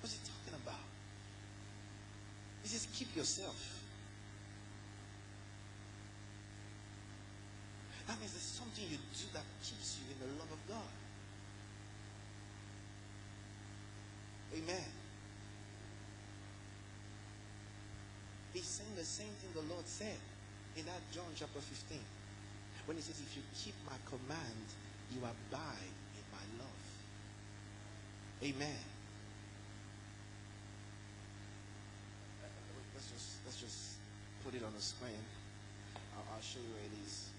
What's 0.00 0.14
he 0.14 0.20
talking 0.24 0.58
about? 0.64 0.88
He 2.62 2.68
says, 2.70 2.88
keep 2.94 3.14
yourself. 3.14 3.60
That 8.08 8.18
means 8.18 8.32
there's 8.32 8.56
something 8.56 8.84
you 8.88 8.96
do 8.96 9.26
that 9.34 9.44
keeps 9.62 10.00
you 10.00 10.16
in 10.16 10.18
the 10.24 10.40
love 10.40 10.48
of 10.50 10.60
God. 10.66 10.88
Amen. 14.62 14.84
He's 18.52 18.64
saying 18.64 18.90
the 18.96 19.04
same 19.04 19.32
thing 19.40 19.50
the 19.54 19.72
Lord 19.72 19.86
said 19.86 20.18
in 20.76 20.84
that 20.84 21.00
John 21.12 21.32
chapter 21.34 21.60
15. 21.60 21.98
When 22.86 22.96
he 22.96 23.02
says, 23.02 23.20
If 23.20 23.36
you 23.36 23.42
keep 23.54 23.74
my 23.86 23.96
command, 24.04 24.66
you 25.14 25.18
abide 25.20 25.94
in 26.16 26.24
my 26.32 26.44
love. 26.58 26.82
Amen. 28.42 28.80
Let's 32.94 33.08
just 33.10 33.28
let's 33.46 33.60
just 33.60 33.96
put 34.44 34.54
it 34.54 34.64
on 34.64 34.72
the 34.74 34.82
screen. 34.82 35.22
I'll, 36.16 36.34
I'll 36.34 36.42
show 36.42 36.58
you 36.60 36.72
where 36.74 36.84
it 36.84 36.96
is. 37.06 37.30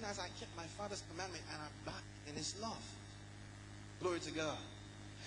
Even 0.00 0.12
as 0.12 0.18
I 0.18 0.28
kept 0.40 0.56
my 0.56 0.64
Father's 0.64 1.02
commandment 1.10 1.44
and 1.52 1.60
I'm 1.60 1.84
back 1.84 2.00
in 2.26 2.34
his 2.34 2.56
love. 2.62 2.80
Glory 4.00 4.18
to 4.20 4.30
God. 4.32 4.56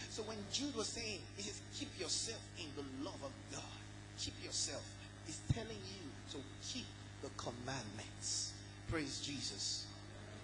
So 0.09 0.23
when 0.23 0.37
Jude 0.51 0.75
was 0.75 0.87
saying, 0.87 1.19
he 1.37 1.43
says, 1.43 1.61
keep 1.77 1.93
yourself 1.99 2.41
in 2.57 2.65
the 2.73 2.81
love 3.05 3.21
of 3.21 3.29
God. 3.51 3.77
Keep 4.17 4.33
yourself. 4.43 4.81
He's 5.27 5.37
telling 5.53 5.77
you 5.77 6.09
to 6.31 6.37
keep 6.65 6.87
the 7.21 7.29
commandments. 7.37 8.53
Praise 8.89 9.21
Jesus. 9.21 9.85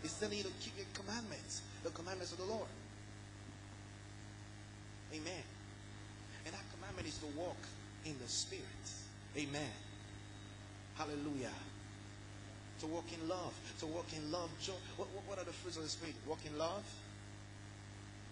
He's 0.03 0.13
telling 0.13 0.37
you 0.37 0.43
to 0.43 0.53
keep 0.61 0.77
your 0.77 0.85
commandments, 0.93 1.63
the 1.83 1.89
commandments 1.89 2.31
of 2.31 2.37
the 2.37 2.45
Lord. 2.45 2.69
Amen. 5.11 5.43
And 6.45 6.53
that 6.53 6.65
commandment 6.77 7.07
is 7.07 7.17
to 7.17 7.25
walk 7.35 7.57
in 8.05 8.13
the 8.21 8.29
Spirit. 8.29 8.85
Amen. 9.35 9.73
Hallelujah. 10.93 11.49
To 12.79 12.87
walk 12.87 13.05
in 13.13 13.27
love. 13.27 13.53
To 13.79 13.85
walk 13.87 14.07
in 14.15 14.31
love, 14.31 14.49
joy. 14.61 14.73
What, 14.97 15.09
what, 15.13 15.23
what 15.27 15.39
are 15.39 15.45
the 15.45 15.51
fruits 15.51 15.77
of 15.77 15.83
the 15.83 15.89
Spirit? 15.89 16.15
Walk 16.27 16.39
in 16.45 16.57
love. 16.57 16.83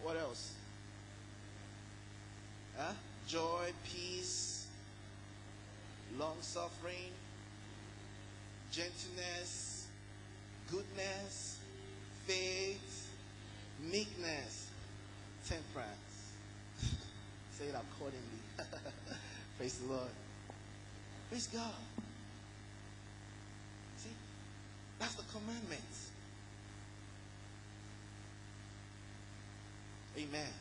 What 0.02 0.16
else? 0.18 0.54
Huh? 2.78 2.94
Joy, 3.28 3.72
peace, 3.84 4.68
long 6.18 6.38
suffering, 6.42 7.12
gentleness, 8.72 9.88
goodness, 10.70 11.60
faith, 12.26 13.10
meekness, 13.84 14.70
temperance. 15.48 16.32
Say 17.52 17.66
it 17.66 17.76
accordingly. 17.76 18.22
Praise 19.58 19.78
the 19.80 19.92
Lord. 19.92 20.10
Praise 21.30 21.48
God. 21.48 21.74
See, 23.98 24.10
that's 25.00 25.16
the 25.16 25.24
commandments. 25.32 26.12
Amen. 30.18 30.54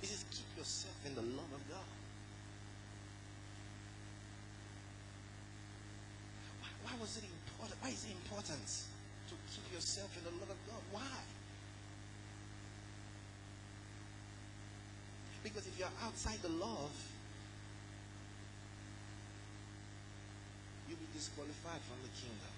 He 0.00 0.06
says, 0.06 0.24
keep 0.30 0.46
yourself 0.56 0.96
in 1.06 1.14
the 1.14 1.22
love 1.22 1.52
of 1.52 1.68
God. 1.68 1.90
Why, 6.60 6.68
why 6.84 7.00
was 7.00 7.16
it 7.18 7.24
important? 7.24 7.82
Why 7.82 7.90
is 7.90 8.04
it 8.04 8.12
important 8.12 8.66
to 9.28 9.34
keep 9.52 9.72
yourself 9.72 10.16
in 10.16 10.24
the 10.24 10.40
love 10.40 10.50
of 10.50 10.56
God? 10.68 10.80
Why? 10.92 11.20
Because 15.42 15.66
if 15.66 15.78
you're 15.78 15.88
outside 16.02 16.38
the 16.40 16.48
love, 16.48 16.92
you'll 20.88 20.98
be 20.98 21.06
disqualified 21.24 21.80
from 21.88 21.96
the 22.04 22.12
kingdom. 22.20 22.52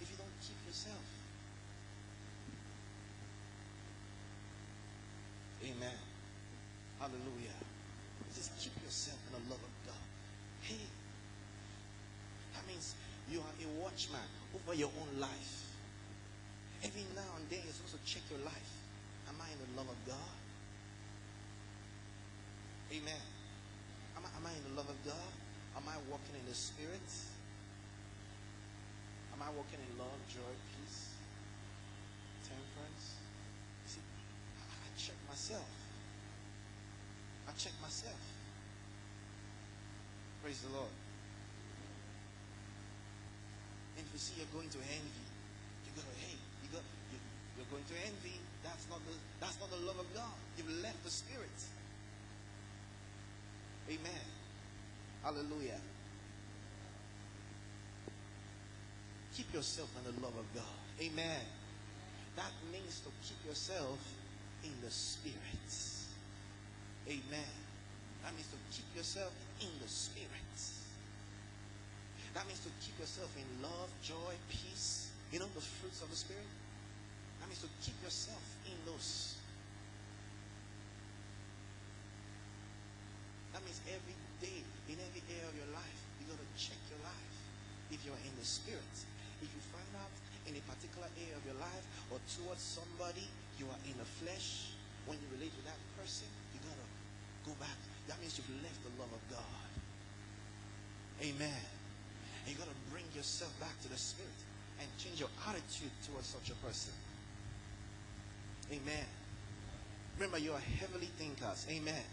If 0.00 0.08
you 0.08 0.16
don't 0.16 0.32
keep 0.40 0.56
yourself. 0.64 1.04
Amen. 5.60 6.00
Hallelujah. 6.98 7.60
Just 8.32 8.56
keep 8.56 8.72
yourself 8.80 9.20
in 9.28 9.44
the 9.44 9.44
love 9.52 9.60
of 9.60 9.74
God. 9.84 10.06
Hey, 10.62 10.88
that 12.56 12.64
means 12.66 12.94
you 13.28 13.40
are 13.44 13.54
a 13.60 13.68
watchman 13.76 14.24
over 14.56 14.74
your 14.74 14.90
own 15.04 15.20
life. 15.20 15.68
Every 16.82 17.04
now 17.14 17.28
and 17.36 17.44
then 17.50 17.60
you're 17.62 17.76
supposed 17.76 18.00
to 18.00 18.04
check 18.08 18.22
your 18.30 18.40
life. 18.40 18.72
Am 19.28 19.36
I 19.36 19.52
in 19.52 19.58
the 19.60 19.76
love 19.76 19.90
of 19.92 20.00
God? 20.08 20.36
Amen. 22.88 23.37
Am 24.18 24.26
I, 24.26 24.30
am 24.34 24.46
I 24.50 24.52
in 24.58 24.64
the 24.66 24.74
love 24.74 24.90
of 24.90 24.98
God? 25.06 25.30
Am 25.78 25.86
I 25.86 25.94
walking 26.10 26.34
in 26.34 26.42
the 26.50 26.58
Spirit? 26.58 27.06
Am 29.30 29.38
I 29.38 29.46
walking 29.54 29.78
in 29.78 29.90
love, 29.94 30.18
joy, 30.26 30.54
peace, 30.74 31.14
temperance? 32.42 33.14
See, 33.86 34.02
I, 34.58 34.90
check 34.98 35.14
myself. 35.30 35.70
I 37.46 37.54
check 37.54 37.70
myself. 37.78 38.18
Praise 40.42 40.66
the 40.66 40.74
Lord. 40.74 40.90
And 43.94 44.02
if 44.02 44.10
you 44.10 44.18
see 44.18 44.34
you're 44.42 44.50
going 44.50 44.70
to 44.74 44.82
envy, 44.82 45.26
you 45.86 45.94
go, 45.94 46.02
hey, 46.18 46.34
you 46.66 46.74
go, 46.74 46.82
you, 47.14 47.22
you're 47.54 47.70
going 47.70 47.86
to 47.86 47.96
envy. 48.02 48.42
That's 48.66 48.82
not 48.90 48.98
the 49.06 49.14
that's 49.38 49.62
not 49.62 49.70
the 49.70 49.78
love 49.86 50.02
of 50.02 50.10
God. 50.10 50.34
You've 50.58 50.82
left 50.82 51.06
the 51.06 51.10
Spirit. 51.14 51.54
Amen. 53.88 54.26
Hallelujah. 55.24 55.80
Keep 59.34 59.54
yourself 59.54 59.88
in 59.96 60.12
the 60.12 60.20
love 60.20 60.36
of 60.36 60.44
God. 60.54 60.78
Amen. 61.00 61.40
That 62.36 62.52
means 62.70 63.00
to 63.00 63.10
keep 63.24 63.38
yourself 63.48 63.98
in 64.62 64.72
the 64.84 64.90
Spirit. 64.90 65.72
Amen. 67.08 67.54
That 68.24 68.34
means 68.34 68.48
to 68.48 68.58
keep 68.70 68.84
yourself 68.94 69.32
in 69.60 69.70
the 69.80 69.88
Spirit. 69.88 70.28
That 72.34 72.46
means 72.46 72.60
to 72.60 72.70
keep 72.84 72.98
yourself 73.00 73.34
in 73.36 73.62
love, 73.62 73.88
joy, 74.02 74.36
peace. 74.50 75.10
You 75.32 75.40
know, 75.40 75.46
the 75.54 75.60
fruits 75.60 76.02
of 76.02 76.10
the 76.10 76.16
Spirit. 76.16 76.44
That 77.40 77.48
means 77.48 77.62
to 77.62 77.68
keep 77.82 77.96
yourself 78.02 78.42
in 78.66 78.76
those. 78.84 79.37
That 83.58 83.66
means 83.66 83.82
every 83.90 84.14
day, 84.38 84.62
in 84.86 85.02
every 85.02 85.18
area 85.34 85.50
of 85.50 85.56
your 85.58 85.66
life, 85.74 85.98
you 86.22 86.30
got 86.30 86.38
to 86.38 86.46
check 86.54 86.78
your 86.94 87.02
life. 87.02 87.34
If 87.90 88.06
you're 88.06 88.22
in 88.22 88.30
the 88.38 88.46
Spirit, 88.46 88.94
if 89.42 89.50
you 89.50 89.58
find 89.74 89.90
out 89.98 90.14
in 90.46 90.54
a 90.54 90.62
particular 90.62 91.10
area 91.18 91.34
of 91.34 91.42
your 91.42 91.58
life 91.58 91.82
or 92.14 92.22
towards 92.38 92.62
somebody, 92.62 93.26
you 93.58 93.66
are 93.66 93.82
in 93.82 93.98
the 93.98 94.06
flesh, 94.22 94.78
when 95.10 95.18
you 95.18 95.26
relate 95.34 95.50
to 95.58 95.62
that 95.66 95.80
person, 95.98 96.30
you 96.54 96.62
got 96.62 96.78
to 96.78 96.86
go 97.50 97.52
back. 97.58 97.74
That 98.06 98.22
means 98.22 98.38
you've 98.38 98.62
left 98.62 98.78
the 98.86 98.94
love 98.94 99.10
of 99.10 99.22
God. 99.26 99.66
Amen. 101.18 101.64
And 102.46 102.48
you 102.54 102.54
got 102.54 102.70
to 102.70 102.78
bring 102.94 103.10
yourself 103.10 103.50
back 103.58 103.74
to 103.82 103.90
the 103.90 103.98
Spirit. 103.98 104.38
and 104.78 104.86
change 105.02 105.18
your 105.18 105.34
attitude 105.50 105.90
towards 106.06 106.30
such 106.30 106.54
a 106.54 106.56
person. 106.62 106.94
Amen. 108.70 109.06
Remember, 110.14 110.38
you 110.38 110.52
are 110.52 110.62
heavily 110.78 111.10
thinkers. 111.18 111.66
Amen. 111.66 112.06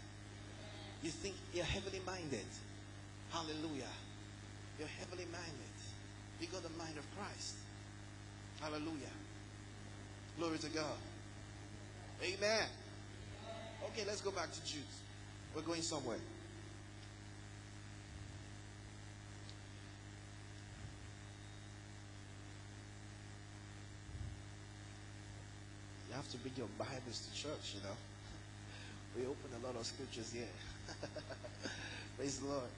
You 1.02 1.10
think 1.10 1.34
you're 1.52 1.64
heavily 1.64 2.00
minded. 2.06 2.46
Hallelujah. 3.30 3.92
You're 4.78 4.88
heavily 4.88 5.26
minded. 5.30 5.76
You 6.40 6.46
got 6.48 6.62
the 6.62 6.76
mind 6.78 6.98
of 6.98 7.06
Christ. 7.16 7.56
Hallelujah. 8.60 9.12
Glory 10.38 10.58
to 10.58 10.68
God. 10.68 10.98
Amen. 12.22 12.66
Okay, 13.86 14.04
let's 14.06 14.20
go 14.20 14.30
back 14.30 14.52
to 14.52 14.64
Jude. 14.64 14.82
We're 15.54 15.62
going 15.62 15.82
somewhere. 15.82 16.18
You 26.08 26.14
have 26.14 26.28
to 26.30 26.38
bring 26.38 26.54
your 26.56 26.68
Bibles 26.78 27.28
to 27.28 27.42
church, 27.42 27.74
you 27.74 27.82
know. 27.82 27.96
We 29.16 29.22
open 29.22 29.50
a 29.62 29.66
lot 29.66 29.76
of 29.76 29.86
scriptures 29.86 30.32
here. 30.32 30.44
Praise 32.16 32.38
the 32.38 32.48
Lord. 32.48 32.70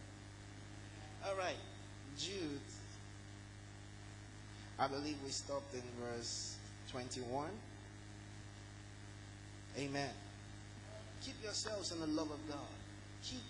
All 1.27 1.37
right, 1.37 1.57
Jude. 2.16 2.61
I 4.79 4.87
believe 4.87 5.16
we 5.24 5.31
stopped 5.31 5.74
in 5.74 5.83
verse 6.01 6.57
21. 6.92 7.48
Amen. 9.79 10.11
Keep 11.22 11.42
yourselves 11.42 11.90
in 11.90 12.01
the 12.01 12.07
love 12.07 12.31
of 12.31 12.48
God. 12.48 12.70
Keep 13.24 13.42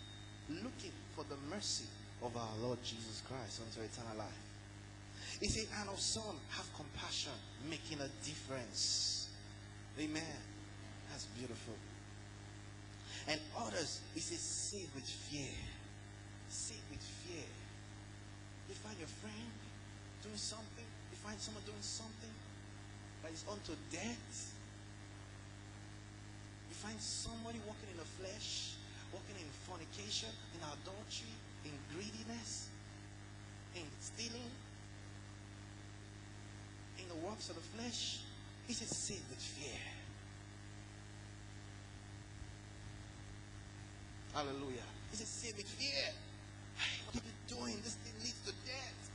looking 0.48 0.92
for 1.14 1.24
the 1.29 1.37
mercy 1.55 1.85
of 2.22 2.35
our 2.37 2.57
Lord 2.62 2.79
Jesus 2.83 3.22
Christ 3.29 3.61
unto 3.61 3.87
eternal 3.87 4.16
life. 4.16 4.29
He 5.40 5.48
said, 5.48 5.66
and 5.81 5.90
of 5.90 6.01
some 6.01 6.37
have 6.51 6.66
compassion, 6.74 7.33
making 7.68 8.01
a 8.01 8.09
difference. 8.24 9.29
Amen. 10.01 10.22
That's 11.11 11.27
beautiful. 11.27 11.74
And 13.29 13.38
others, 13.61 14.01
he 14.14 14.21
says, 14.21 14.41
save 14.41 14.88
with 14.95 15.05
fear. 15.05 15.53
Save 16.49 16.81
with 16.91 17.05
fear. 17.25 17.45
You 18.69 18.75
find 18.75 18.97
your 18.99 19.12
friend 19.21 19.53
doing 20.25 20.37
something, 20.37 20.88
you 21.12 21.17
find 21.21 21.38
someone 21.38 21.62
doing 21.64 21.85
something 21.85 22.33
that 23.23 23.33
is 23.33 23.45
unto 23.51 23.77
death. 23.93 24.55
You 26.69 26.75
find 26.75 26.97
somebody 27.01 27.61
walking 27.69 27.93
in 27.93 27.99
the 28.01 28.09
flesh, 28.17 28.77
walking 29.12 29.37
in 29.37 29.49
fornication, 29.69 30.33
in 30.57 30.61
adultery, 30.64 31.37
in 31.64 31.73
greediness, 31.93 32.69
in 33.77 33.85
stealing, 34.01 34.53
in 36.97 37.09
the 37.09 37.21
works 37.29 37.49
of 37.51 37.57
the 37.57 37.67
flesh. 37.77 38.21
He 38.67 38.73
says, 38.73 38.88
save 38.88 39.23
with 39.29 39.41
fear. 39.41 39.97
Hallelujah. 44.38 44.87
He 45.11 45.16
says, 45.16 45.27
save 45.27 45.57
with 45.57 45.66
fear. 45.66 46.14
What 47.11 47.18
are 47.18 47.27
you 47.27 47.35
doing? 47.51 47.74
This 47.83 47.98
thing 48.07 48.14
leads 48.22 48.38
to 48.46 48.55
death. 48.62 49.11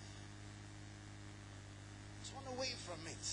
Turn 2.28 2.44
away 2.52 2.76
from 2.84 3.00
it. 3.08 3.24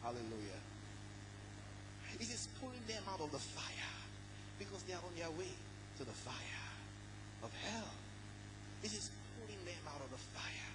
Hallelujah. 0.00 0.62
He 2.20 2.24
says, 2.24 2.46
pulling 2.62 2.78
them 2.86 3.02
out 3.10 3.18
of 3.18 3.32
the 3.32 3.42
fire 3.42 3.94
because 4.60 4.80
they 4.84 4.94
are 4.94 5.02
on 5.02 5.10
their 5.18 5.34
way 5.34 5.50
to 5.98 6.04
the 6.04 6.14
fire 6.14 6.62
of 7.42 7.50
hell. 7.66 7.90
He 8.80 8.86
says, 8.86 9.10
pulling 9.34 9.58
them 9.66 9.82
out 9.90 10.02
of 10.06 10.10
the 10.14 10.22
fire. 10.38 10.70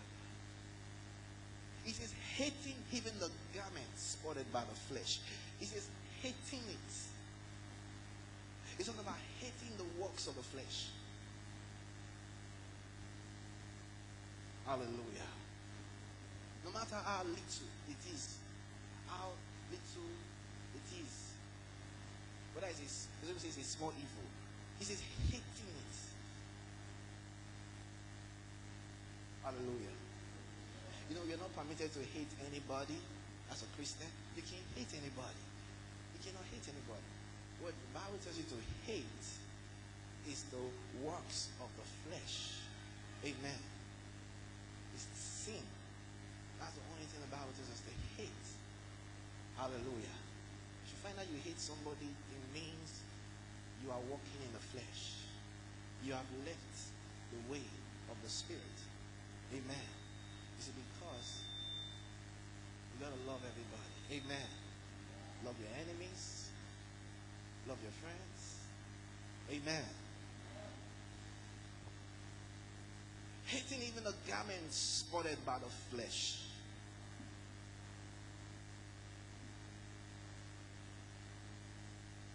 He 1.86 1.93
says, 1.93 2.13
hating 2.36 2.75
even 2.91 3.13
the 3.23 3.31
garment 3.55 3.88
spotted 3.95 4.51
by 4.51 4.60
the 4.60 4.75
flesh. 4.91 5.21
He 5.57 5.65
says, 5.65 5.88
hating 6.21 6.67
it. 6.67 6.91
It's 8.81 8.89
not 8.89 8.97
about 9.05 9.21
hating 9.37 9.77
the 9.77 9.85
works 10.01 10.25
of 10.25 10.33
the 10.33 10.41
flesh. 10.41 10.89
Hallelujah. 14.65 15.29
No 16.65 16.73
matter 16.73 16.97
how 16.97 17.21
little 17.21 17.69
it 17.85 18.01
is, 18.09 18.41
how 19.05 19.37
little 19.69 20.09
it 20.73 20.87
is, 20.97 21.13
whether 22.57 22.73
it's 22.73 23.05
a, 23.21 23.25
the 23.29 23.39
says 23.39 23.61
a 23.61 23.63
small 23.69 23.93
evil, 23.93 24.25
he 24.79 24.85
says 24.85 24.97
hating 25.29 25.45
it. 25.77 25.97
Hallelujah. 29.45 29.93
You 31.05 31.21
know, 31.21 31.21
you're 31.29 31.37
not 31.37 31.53
permitted 31.53 31.93
to 31.93 31.99
hate 32.17 32.33
anybody 32.49 32.97
as 33.51 33.61
a 33.61 33.69
Christian. 33.77 34.09
You 34.35 34.41
can't 34.41 34.65
hate 34.73 34.89
anybody. 34.97 35.43
You 36.17 36.19
cannot 36.25 36.49
hate 36.49 36.65
anybody. 36.65 37.20
What 37.62 37.78
the 37.78 37.91
Bible 37.93 38.17
tells 38.26 38.38
you 38.41 38.47
to 38.50 38.60
hate 38.89 39.21
is 40.26 40.50
the 40.50 40.65
works 41.06 41.54
of 41.62 41.69
the 41.78 41.86
flesh. 42.10 42.65
Amen. 43.21 43.62
It's 44.97 45.06
sin. 45.13 45.62
That's 46.58 46.74
the 46.74 46.86
only 46.89 47.06
thing 47.06 47.21
the 47.21 47.30
Bible 47.30 47.54
tells 47.54 47.69
us 47.69 47.82
to 47.86 47.93
hate. 48.17 48.47
Hallelujah. 49.58 50.17
If 50.86 50.89
you 50.89 50.97
find 51.06 51.13
out 51.21 51.30
you 51.30 51.38
hate 51.45 51.62
somebody, 51.62 52.10
it 52.10 52.43
means 52.50 53.06
you 53.86 53.93
are 53.93 54.02
walking 54.10 54.41
in 54.41 54.52
the 54.58 54.63
flesh. 54.74 55.21
You 56.02 56.17
have 56.17 56.30
left 56.45 56.78
the 57.30 57.41
way 57.45 57.65
of 58.10 58.17
the 58.26 58.30
Spirit. 58.30 58.78
Amen. 59.54 59.89
You 60.58 60.62
see, 60.65 60.74
because 60.74 61.45
you 62.93 63.06
gotta 63.06 63.21
love 63.30 63.41
everybody. 63.45 63.93
Amen. 64.17 64.50
Love 65.45 65.58
your 65.62 65.69
enemies. 65.78 66.50
Love 67.71 67.79
your 67.84 67.91
friends. 68.03 68.57
Amen. 69.49 69.84
Hating 73.45 73.88
even 73.88 74.03
the 74.03 74.13
garments 74.29 74.75
spotted 74.75 75.38
by 75.45 75.57
the 75.60 75.95
flesh. 75.95 76.39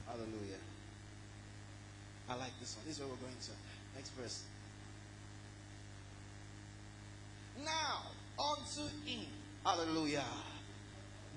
Hallelujah. 0.07 0.63
I 2.31 2.37
like 2.37 2.59
this 2.59 2.75
one. 2.77 2.87
This 2.87 2.95
is 2.95 3.01
where 3.01 3.11
we're 3.11 3.17
going 3.17 3.37
to. 3.39 3.51
Next 3.95 4.09
verse. 4.13 4.43
Now, 7.63 8.05
unto 8.43 8.89
him, 9.05 9.27
hallelujah, 9.67 10.25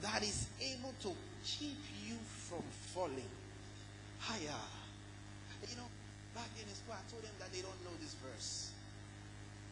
that 0.02 0.24
is 0.24 0.48
able 0.62 0.94
to 1.02 1.12
keep 1.44 1.80
you 2.08 2.16
from 2.48 2.64
falling. 2.94 3.28
Higher. 4.20 4.64
You 5.68 5.76
know, 5.76 5.90
back 6.36 6.50
in 6.60 6.68
school, 6.76 6.96
I 6.96 7.04
told 7.10 7.24
them 7.24 7.36
that 7.40 7.52
they 7.52 7.62
don't 7.62 7.80
know 7.84 7.96
this 8.00 8.16
verse. 8.20 8.72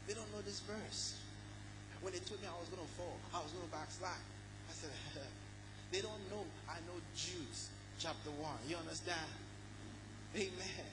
They 0.08 0.14
don't 0.14 0.32
know 0.32 0.42
this 0.42 0.64
verse. 0.64 1.20
When 2.02 2.14
they 2.14 2.20
told 2.20 2.42
me 2.42 2.48
I 2.48 2.56
was 2.60 2.70
going 2.70 2.84
to 2.84 2.94
fall, 2.96 3.20
I 3.34 3.44
was 3.44 3.52
going 3.52 3.66
to 3.68 3.74
backslide. 3.74 4.24
I 4.70 4.74
said, 4.74 4.92
they 5.92 6.02
don't 6.02 6.24
know. 6.30 6.46
I 6.70 6.80
know 6.88 7.00
Jude 7.16 7.58
chapter 8.00 8.30
1. 8.30 8.70
You 8.70 8.78
understand? 8.78 9.28
Amen. 10.36 10.88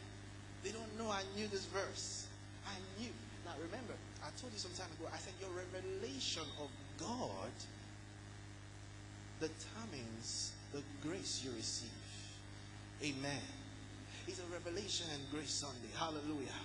They 0.62 0.71
don't 0.71 0.99
know 0.99 1.11
I 1.11 1.23
knew 1.37 1.47
this 1.49 1.67
verse. 1.67 2.27
I 2.67 2.75
knew. 2.99 3.12
Now 3.45 3.53
remember, 3.61 3.93
I 4.25 4.33
told 4.40 4.53
you 4.53 4.59
some 4.59 4.73
time 4.73 4.88
ago, 4.99 5.09
I 5.12 5.19
said 5.19 5.35
your 5.38 5.53
revelation 5.53 6.49
of 6.61 6.71
God 6.97 7.53
determines 9.40 10.53
the 10.73 10.81
grace 11.07 11.45
you 11.45 11.51
receive. 11.53 12.04
Amen. 13.05 13.45
It's 14.27 14.40
a 14.40 14.49
revelation 14.49 15.05
and 15.12 15.21
grace 15.31 15.61
Sunday. 15.61 15.93
Hallelujah. 15.93 16.57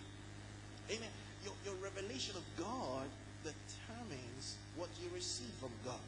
Amen. 0.88 1.12
Your, 1.44 1.52
your 1.66 1.76
revelation 1.84 2.36
of 2.38 2.44
God 2.56 3.12
determines 3.44 4.56
what 4.78 4.88
you 5.04 5.12
receive 5.14 5.52
from 5.60 5.72
God. 5.84 6.00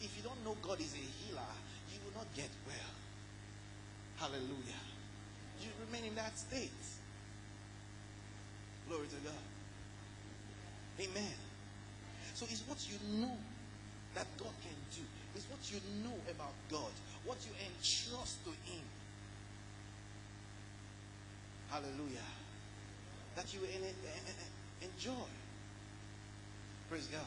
If 0.00 0.10
you 0.16 0.24
don't 0.26 0.42
know 0.44 0.56
God 0.60 0.80
is 0.80 0.90
a 0.94 1.06
healer, 1.22 1.54
you 1.92 2.02
will 2.02 2.18
not 2.18 2.26
get 2.34 2.50
well. 2.66 2.94
Hallelujah. 4.18 4.82
You 5.62 5.70
remain 5.86 6.10
in 6.10 6.14
that 6.16 6.36
state. 6.36 6.82
Glory 8.88 9.06
to 9.06 9.20
God. 9.22 9.44
Amen. 10.98 11.38
So 12.34 12.44
it's 12.50 12.66
what 12.66 12.82
you 12.90 12.98
know 13.22 13.38
that 14.16 14.26
God 14.36 14.52
can 14.66 14.74
do. 14.96 15.06
It's 15.36 15.46
what 15.46 15.62
you 15.70 15.78
know 16.02 16.16
about 16.28 16.54
God. 16.68 16.90
What 17.24 17.38
you 17.46 17.52
entrust 17.70 18.42
to 18.44 18.50
Him. 18.66 18.82
Hallelujah. 21.70 22.26
That 23.36 23.54
you 23.54 23.60
enjoy. 24.82 25.28
Praise 26.88 27.06
God. 27.06 27.20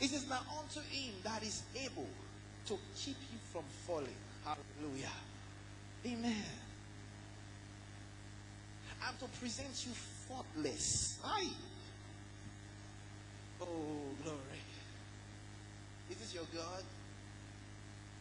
It 0.00 0.08
says, 0.08 0.28
Now 0.28 0.40
unto 0.60 0.80
him 0.90 1.14
that 1.24 1.42
is 1.42 1.62
able 1.74 2.06
to 2.66 2.78
keep 2.96 3.16
you 3.32 3.38
from 3.52 3.64
falling. 3.86 4.14
Hallelujah. 4.44 5.10
Amen. 6.06 6.44
And 9.08 9.18
to 9.18 9.26
present 9.40 9.86
you 9.86 9.92
faultless. 9.92 11.18
Aye. 11.24 11.50
Oh, 13.60 13.66
glory. 14.22 14.38
Is 16.10 16.16
this 16.18 16.34
your 16.34 16.44
God? 16.54 16.82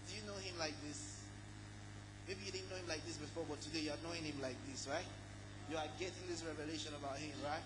Do 0.07 0.15
you 0.15 0.25
know 0.25 0.37
him 0.37 0.57
like 0.59 0.73
this? 0.87 1.14
Maybe 2.27 2.41
you 2.45 2.51
didn't 2.51 2.69
know 2.69 2.77
him 2.77 2.89
like 2.89 3.05
this 3.05 3.17
before, 3.17 3.45
but 3.47 3.61
today 3.61 3.85
you 3.85 3.91
are 3.91 4.01
knowing 4.01 4.23
him 4.25 4.41
like 4.41 4.57
this, 4.69 4.87
right? 4.89 5.05
You 5.69 5.77
are 5.77 5.89
getting 5.99 6.25
this 6.29 6.41
revelation 6.41 6.93
about 6.97 7.17
him, 7.17 7.33
right? 7.45 7.61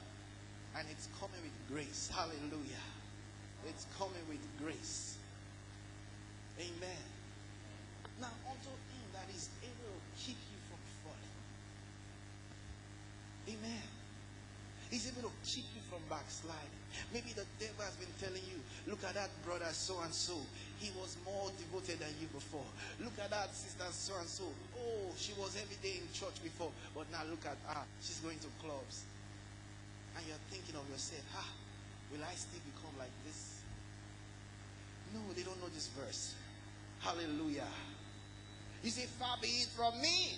And 0.76 0.88
it's 0.92 1.08
coming 1.20 1.40
with 1.40 1.56
grace. 1.72 2.12
Hallelujah. 2.12 2.84
It's 3.68 3.88
coming 3.98 4.24
with 4.28 4.44
grace. 4.60 5.18
Amen. 6.60 7.04
Now, 8.20 8.36
unto 8.48 8.70
him 8.70 9.06
that 9.16 9.28
is 9.32 9.48
able 9.64 9.96
to 9.96 10.12
keep 10.20 10.38
you 10.52 10.60
from 10.68 10.80
falling. 11.04 11.36
Amen. 13.48 13.99
He's 14.90 15.06
able 15.06 15.30
to 15.30 15.34
keep 15.46 15.70
you 15.78 15.82
from 15.86 16.02
backsliding. 16.10 16.82
Maybe 17.14 17.30
the 17.38 17.46
devil 17.62 17.86
has 17.86 17.94
been 18.02 18.10
telling 18.18 18.42
you, 18.50 18.58
look 18.90 19.06
at 19.06 19.14
that 19.14 19.30
brother 19.46 19.70
so 19.70 20.02
and 20.02 20.10
so. 20.10 20.34
He 20.82 20.90
was 20.98 21.14
more 21.22 21.54
devoted 21.62 22.02
than 22.02 22.10
you 22.18 22.26
before. 22.34 22.66
Look 22.98 23.14
at 23.22 23.30
that 23.30 23.54
sister 23.54 23.86
so 23.94 24.18
and 24.18 24.26
so. 24.26 24.50
Oh, 24.74 25.14
she 25.14 25.38
was 25.38 25.54
every 25.62 25.78
day 25.86 26.02
in 26.02 26.10
church 26.10 26.42
before. 26.42 26.74
But 26.98 27.06
now 27.14 27.22
look 27.30 27.46
at 27.46 27.62
her. 27.70 27.86
She's 28.02 28.18
going 28.26 28.42
to 28.42 28.50
clubs. 28.58 29.06
And 30.18 30.26
you're 30.26 30.42
thinking 30.50 30.74
of 30.74 30.90
yourself, 30.90 31.22
ah, 31.38 31.54
will 32.10 32.26
I 32.26 32.34
still 32.34 32.62
become 32.66 32.98
like 32.98 33.14
this? 33.30 33.62
No, 35.14 35.22
they 35.38 35.46
don't 35.46 35.62
know 35.62 35.70
this 35.70 35.94
verse. 35.94 36.34
Hallelujah. 37.06 37.70
You 38.82 38.90
say, 38.90 39.06
far 39.06 39.38
be 39.40 39.48
it 39.48 39.70
from 39.70 40.02
me. 40.02 40.34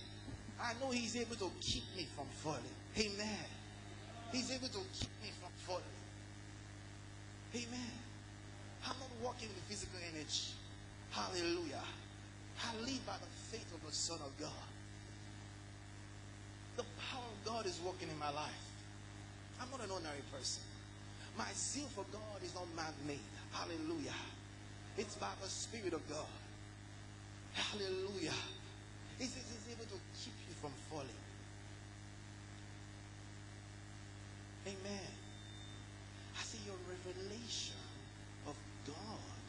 I 0.60 0.74
know 0.84 0.92
he's 0.92 1.16
able 1.16 1.40
to 1.40 1.50
keep 1.62 1.84
me 1.96 2.08
from 2.16 2.28
falling. 2.44 2.76
Amen. 3.00 3.61
He's 4.32 4.52
able 4.52 4.68
to 4.68 4.82
keep 4.94 5.12
me 5.22 5.30
from 5.40 5.50
falling. 5.68 5.98
Amen. 7.54 7.92
I'm 8.88 8.96
not 8.98 9.12
walking 9.22 9.50
with 9.50 9.64
physical 9.68 10.00
energy. 10.14 10.56
Hallelujah. 11.12 11.84
I 12.64 12.76
live 12.86 13.06
by 13.06 13.18
the 13.20 13.28
faith 13.52 13.68
of 13.76 13.86
the 13.86 13.94
Son 13.94 14.20
of 14.24 14.32
God. 14.40 14.66
The 16.78 16.84
power 17.12 17.28
of 17.28 17.46
God 17.46 17.66
is 17.66 17.80
working 17.86 18.08
in 18.08 18.18
my 18.18 18.32
life. 18.32 18.66
I'm 19.60 19.70
not 19.70 19.84
an 19.84 19.92
ordinary 19.92 20.24
person. 20.32 20.64
My 21.38 21.52
zeal 21.54 21.88
for 21.94 22.06
God 22.12 22.40
is 22.44 22.56
not 22.56 22.68
man 22.76 22.94
made. 23.06 23.20
Hallelujah. 23.52 24.16
It's 24.98 25.16
by 25.16 25.32
the 25.42 25.50
Spirit 25.50 25.94
of 25.94 26.08
God. 26.10 26.32
Hallelujah. 27.54 28.36
He's, 29.20 29.36
he's 29.36 29.68
able 29.76 29.86
to 29.86 30.00
keep 30.24 30.34
you 30.48 30.56
from 30.62 30.72
falling. 30.90 31.20
Amen. 34.68 35.12
I 36.38 36.44
see 36.44 36.60
your 36.66 36.78
revelation 36.88 37.76
of 38.48 38.56
God 38.86 39.42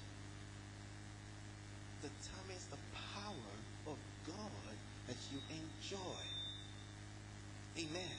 determines 2.00 2.66
the 2.66 2.78
power 3.14 3.52
of 3.86 3.96
God 4.26 4.74
that 5.06 5.16
you 5.30 5.38
enjoy. 5.50 6.22
Amen. 7.78 8.16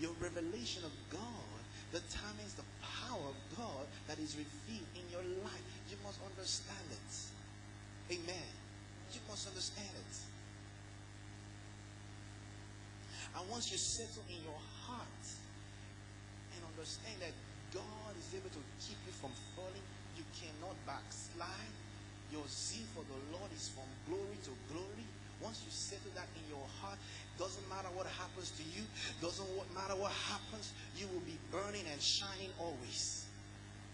Your 0.00 0.12
revelation 0.20 0.82
of 0.84 0.92
God 1.10 1.60
determines 1.92 2.54
the 2.54 2.66
power 2.82 3.30
of 3.30 3.36
God 3.56 3.86
that 4.08 4.18
is 4.18 4.36
revealed 4.36 4.90
in 4.94 5.06
your 5.10 5.22
life. 5.44 5.64
You 5.88 5.96
must 6.04 6.18
understand 6.26 6.90
it. 6.90 7.10
Amen. 8.10 8.50
You 9.12 9.20
must 9.28 9.46
understand 9.46 9.94
it. 9.94 10.14
And 13.38 13.50
once 13.50 13.70
you 13.70 13.78
settle 13.78 14.22
in 14.28 14.42
your 14.42 14.60
heart 14.86 15.24
understand 16.74 17.22
that 17.22 17.30
God 17.70 18.12
is 18.18 18.34
able 18.34 18.50
to 18.50 18.62
keep 18.82 18.98
you 19.06 19.14
from 19.14 19.30
falling. 19.54 19.86
You 20.18 20.26
cannot 20.34 20.74
backslide. 20.82 21.74
Your 22.34 22.42
zeal 22.50 22.82
for 22.98 23.06
the 23.06 23.20
Lord 23.30 23.46
is 23.54 23.70
from 23.70 23.86
glory 24.10 24.38
to 24.42 24.52
glory. 24.74 25.06
Once 25.38 25.62
you 25.62 25.70
settle 25.70 26.10
that 26.18 26.26
in 26.34 26.42
your 26.50 26.66
heart, 26.82 26.98
doesn't 27.38 27.62
matter 27.70 27.90
what 27.94 28.06
happens 28.18 28.50
to 28.58 28.64
you, 28.74 28.82
doesn't 29.22 29.46
matter 29.74 29.94
what 29.94 30.10
happens, 30.26 30.74
you 30.98 31.06
will 31.14 31.22
be 31.22 31.38
burning 31.50 31.86
and 31.90 32.00
shining 32.02 32.50
always. 32.58 33.26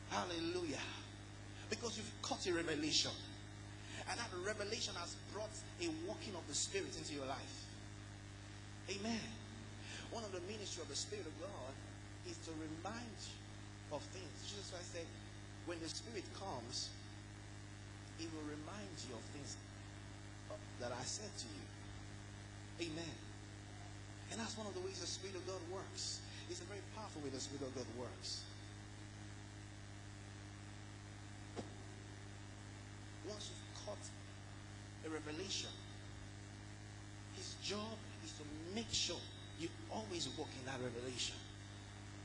Hallelujah. 0.09 0.85
Because 1.69 1.97
you've 1.97 2.13
caught 2.23 2.45
a 2.49 2.53
revelation. 2.53 3.13
And 4.09 4.17
that 4.17 4.31
revelation 4.41 4.95
has 4.97 5.17
brought 5.33 5.53
a 5.81 5.89
walking 6.09 6.33
of 6.33 6.45
the 6.49 6.55
Spirit 6.55 6.97
into 6.97 7.13
your 7.13 7.27
life. 7.27 7.57
Amen. 8.89 9.29
One 10.11 10.25
of 10.25 10.33
the 10.33 10.41
ministry 10.49 10.83
of 10.83 10.89
the 10.89 10.97
Spirit 10.97 11.27
of 11.27 11.35
God 11.41 11.73
is 12.31 12.39
to 12.47 12.55
remind 12.63 13.19
you 13.19 13.39
of 13.91 14.03
things. 14.15 14.31
Jesus 14.47 14.71
Christ 14.71 14.95
said, 14.95 15.09
when 15.67 15.83
the 15.83 15.91
Spirit 15.91 16.25
comes, 16.39 16.91
He 18.19 18.31
will 18.31 18.47
remind 18.47 18.95
you 19.03 19.19
of 19.19 19.23
things 19.35 19.59
that 20.79 20.93
I 20.95 21.03
said 21.03 21.29
to 21.29 21.49
you. 21.51 21.65
Amen. 22.87 23.15
And 24.31 24.41
that's 24.41 24.57
one 24.57 24.67
of 24.67 24.75
the 24.75 24.81
ways 24.81 25.03
the 25.03 25.11
Spirit 25.11 25.37
of 25.37 25.47
God 25.47 25.61
works. 25.75 26.23
It's 26.49 26.63
a 26.63 26.65
very 26.65 26.81
powerful 26.95 27.21
way 27.23 27.31
the 27.35 27.43
Spirit 27.43 27.67
of 27.67 27.75
God 27.75 27.87
works. 27.99 28.47
Once 33.29 33.51
you've 33.51 33.87
caught 33.87 34.05
a 35.07 35.11
revelation, 35.11 35.71
His 37.37 37.55
job 37.63 37.99
is 38.25 38.33
to 38.39 38.45
make 38.75 38.91
sure 38.91 39.19
you 39.59 39.69
always 39.91 40.29
walk 40.39 40.49
in 40.59 40.67
that 40.67 40.79
revelation. 40.83 41.37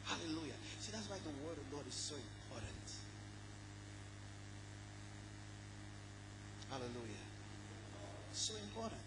Hallelujah. 0.06 0.54
See, 0.80 0.92
that's 0.92 1.10
why 1.10 1.18
the 1.24 1.34
word 1.46 1.58
of 1.58 1.66
God 1.72 1.86
is 1.88 1.94
so 1.94 2.16
important. 2.16 2.88
Hallelujah. 6.70 7.26
So 8.32 8.54
important. 8.62 9.02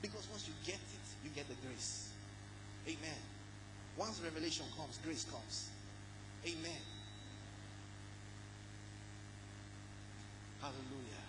Because 0.00 0.26
once 0.30 0.48
you 0.48 0.54
get 0.64 0.76
it, 0.80 1.06
you 1.24 1.30
get 1.30 1.48
the 1.48 1.56
grace. 1.66 2.12
Amen. 2.86 3.20
Once 3.96 4.20
revelation 4.22 4.64
comes, 4.76 4.98
grace 5.04 5.24
comes. 5.24 5.68
Amen. 6.46 6.80
Hallelujah. 10.62 11.24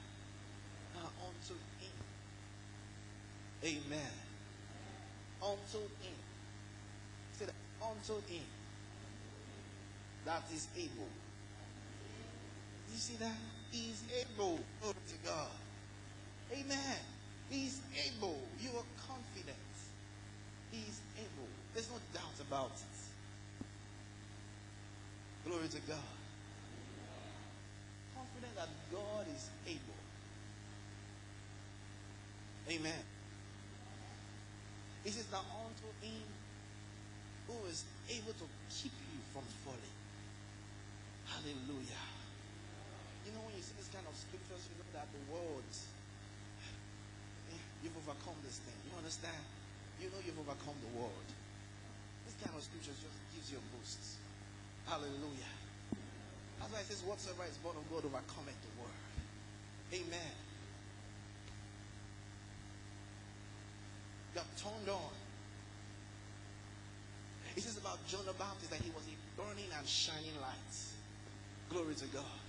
Now 0.96 1.10
unto 1.26 1.56
him. 1.82 1.98
Amen. 3.66 4.14
Unto 5.42 5.80
him 6.02 6.29
unto 7.82 8.14
him 8.28 8.46
that 10.26 10.44
is 10.54 10.68
able. 10.78 11.10
You 12.92 12.98
see 12.98 13.16
that? 13.16 13.38
He 13.72 13.92
is 13.92 14.04
able. 14.22 14.60
Glory 14.82 14.96
to 15.08 15.28
God. 15.28 15.52
Amen. 16.52 16.98
He's 17.50 17.82
able. 18.06 18.42
You 18.60 18.70
are 18.78 18.90
confident. 19.08 19.58
He's 20.72 21.00
able. 21.18 21.50
There's 21.74 21.90
no 21.90 21.98
doubt 22.14 22.40
about 22.48 22.72
it. 22.72 22.98
Glory 25.50 25.68
to 25.68 25.82
God. 25.88 26.10
Confident 28.16 28.56
that 28.56 28.70
God 28.92 29.26
is 29.36 29.50
able. 29.66 30.00
Amen. 32.70 33.04
He 35.04 35.10
says 35.12 35.26
that 35.28 35.42
unto 35.66 35.88
him 36.06 36.22
who 37.50 37.66
is 37.66 37.82
able 38.14 38.38
to 38.38 38.46
keep 38.70 38.94
you 39.10 39.18
from 39.34 39.42
falling. 39.66 39.98
Hallelujah. 41.26 42.06
You 43.26 43.34
know, 43.34 43.42
when 43.50 43.58
you 43.58 43.66
see 43.66 43.74
this 43.74 43.90
kind 43.90 44.06
of 44.06 44.14
scriptures, 44.14 44.70
you 44.70 44.78
know 44.78 44.86
that 44.94 45.10
the 45.10 45.24
world, 45.34 45.66
you've 47.82 47.98
overcome 48.06 48.38
this 48.46 48.62
thing. 48.62 48.78
You 48.86 48.94
understand? 49.02 49.42
You 49.98 50.14
know 50.14 50.22
you've 50.22 50.38
overcome 50.38 50.78
the 50.78 50.94
world. 50.94 51.30
This 52.30 52.38
kind 52.46 52.54
of 52.54 52.62
scriptures 52.62 53.02
just 53.02 53.18
gives 53.34 53.50
you 53.50 53.58
a 53.58 53.66
boost. 53.74 54.22
Hallelujah. 54.86 55.54
That's 56.62 56.70
why 56.70 56.82
it 56.86 56.88
says, 56.90 57.02
whatsoever 57.02 57.50
is 57.50 57.58
born 57.66 57.78
of 57.78 57.86
God 57.90 58.06
overcometh 58.06 58.58
the 58.62 58.74
world. 58.78 59.02
Amen. 59.90 60.34
Got 64.38 64.46
turned 64.58 64.90
on 64.90 65.19
it 67.60 67.64
says 67.64 67.78
about 67.78 68.00
John 68.08 68.26
the 68.26 68.32
Baptist 68.40 68.72
that 68.72 68.80
he 68.80 68.90
was 68.92 69.04
a 69.04 69.18
burning 69.36 69.68
and 69.78 69.86
shining 69.86 70.32
light. 70.40 70.76
Glory 71.70 71.94
to 71.94 72.06
God. 72.06 72.40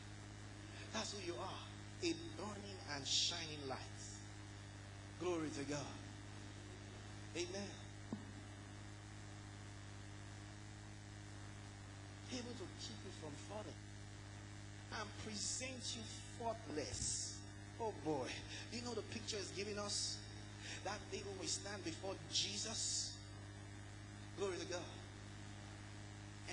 That's 0.93 1.11
who 1.11 1.19
you 1.27 1.35
are. 1.35 1.63
A 2.05 2.15
burning 2.39 2.79
and 2.95 3.05
shining 3.05 3.59
light. 3.69 3.99
Glory 5.19 5.49
to 5.59 5.65
God. 5.65 5.93
Amen. 7.35 7.71
Able 12.31 12.55
to 12.55 12.67
keep 12.79 12.97
you 13.03 13.11
from 13.21 13.35
falling 13.51 13.81
and 14.95 15.09
present 15.25 15.97
you 15.97 16.03
faultless. 16.39 17.41
Oh 17.81 17.93
boy. 18.05 18.29
You 18.71 18.83
know 18.83 18.95
the 18.95 19.03
picture 19.03 19.39
is 19.39 19.51
giving 19.57 19.79
us? 19.81 20.19
That 20.85 21.01
day 21.11 21.23
when 21.27 21.41
we 21.41 21.49
stand 21.49 21.85
before 21.85 22.15
Jesus. 22.33 23.17
Glory 24.39 24.57
to 24.57 24.67
God. 24.67 25.00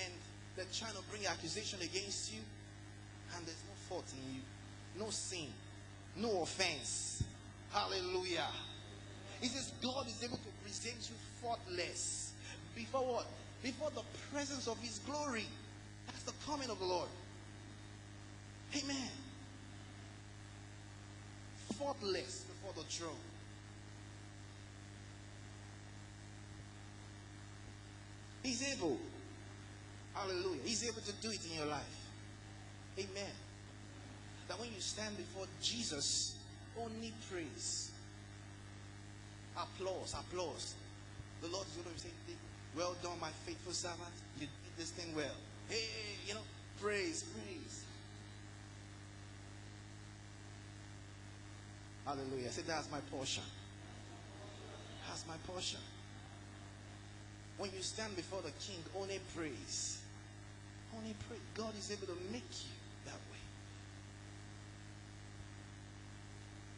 And 0.03 0.13
they're 0.55 0.65
trying 0.73 0.93
to 0.93 1.01
bring 1.09 1.25
accusation 1.25 1.79
against 1.81 2.33
you, 2.33 2.39
and 3.35 3.45
there's 3.45 3.63
no 3.67 3.75
fault 3.89 4.05
in 4.13 4.35
you, 4.35 4.41
no 4.99 5.09
sin, 5.09 5.47
no 6.15 6.41
offense. 6.41 7.23
Hallelujah. 7.71 8.47
He 9.41 9.47
says 9.47 9.71
God 9.83 10.07
is 10.07 10.23
able 10.23 10.37
to 10.37 10.49
present 10.63 11.09
you 11.09 11.15
faultless 11.41 12.33
before 12.75 13.01
what? 13.01 13.27
Before 13.61 13.89
the 13.91 14.03
presence 14.31 14.67
of 14.67 14.79
His 14.79 14.99
glory. 14.99 15.45
That's 16.07 16.23
the 16.23 16.33
coming 16.45 16.69
of 16.69 16.79
the 16.79 16.85
Lord. 16.85 17.09
Amen. 18.75 19.09
Faultless 21.77 22.45
before 22.45 22.73
the 22.75 22.89
throne. 22.89 23.11
He's 28.43 28.63
able. 28.73 28.97
Hallelujah. 30.17 30.61
He's 30.65 30.83
able 30.83 31.01
to 31.01 31.11
do 31.21 31.29
it 31.29 31.39
in 31.49 31.57
your 31.57 31.67
life. 31.67 32.07
Amen. 32.97 33.33
That 34.47 34.59
when 34.59 34.69
you 34.73 34.79
stand 34.79 35.15
before 35.17 35.45
Jesus, 35.61 36.35
only 36.79 37.13
praise. 37.29 37.91
Applause, 39.55 40.15
applause. 40.17 40.75
The 41.41 41.47
Lord 41.49 41.67
is 41.67 41.73
going 41.73 41.95
to 41.95 42.01
say, 42.01 42.09
Well 42.75 42.95
done, 43.03 43.19
my 43.19 43.29
faithful 43.45 43.73
servant. 43.73 44.09
You 44.39 44.47
did 44.47 44.77
this 44.77 44.91
thing 44.91 45.15
well. 45.15 45.35
Hey, 45.69 45.85
you 46.25 46.33
know, 46.33 46.41
praise, 46.81 47.23
praise. 47.23 47.83
Hallelujah. 52.05 52.51
Say, 52.51 52.63
That's 52.65 52.89
my 52.91 52.99
portion. 53.11 53.43
That's 55.07 55.27
my 55.27 55.35
portion. 55.45 55.79
When 57.57 57.71
you 57.75 57.81
stand 57.81 58.15
before 58.15 58.41
the 58.41 58.51
king, 58.65 58.79
only 58.95 59.19
praise. 59.35 60.01
Only 60.97 61.15
pray. 61.27 61.37
God 61.55 61.73
is 61.77 61.91
able 61.91 62.07
to 62.07 62.19
make 62.31 62.49
you 62.49 62.71
that 63.05 63.13
way. 63.31 63.43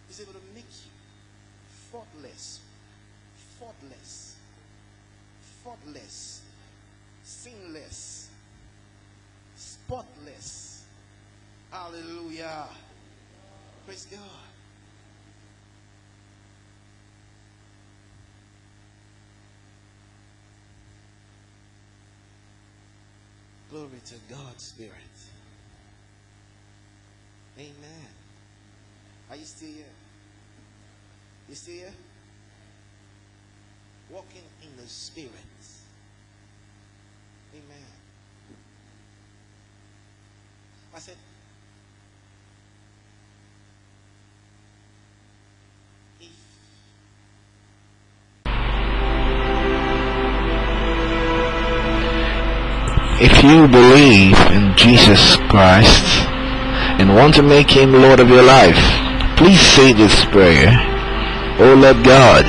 He's 0.07 0.21
able 0.21 0.33
to 0.33 0.41
make 0.53 0.65
you 0.65 0.91
faultless, 1.91 2.59
faultless, 3.59 4.35
faultless, 5.63 6.41
sinless, 7.23 8.29
spotless. 9.55 10.85
Hallelujah. 11.71 12.65
Praise 13.85 14.07
God. 14.09 14.48
Glory 23.89 24.01
to 24.05 24.15
God's 24.35 24.63
Spirit. 24.63 24.93
Amen. 27.57 28.09
Are 29.31 29.35
you 29.35 29.45
still 29.45 29.69
here? 29.69 29.85
You 31.47 31.55
still 31.55 31.73
here? 31.73 31.93
Walking 34.11 34.43
in 34.61 34.77
the 34.77 34.87
Spirit. 34.87 35.31
Amen. 37.55 37.87
I 40.95 40.99
said, 40.99 41.15
If 53.21 53.43
you 53.43 53.67
believe 53.67 54.39
in 54.55 54.77
Jesus 54.77 55.35
Christ 55.51 56.23
and 57.03 57.13
want 57.13 57.35
to 57.35 57.43
make 57.43 57.69
him 57.69 57.91
Lord 57.91 58.21
of 58.21 58.29
your 58.29 58.43
life, 58.43 58.79
please 59.35 59.59
say 59.59 59.91
this 59.91 60.23
prayer. 60.31 60.71
Oh 61.59 61.75
Lord 61.75 62.05
God, 62.05 62.45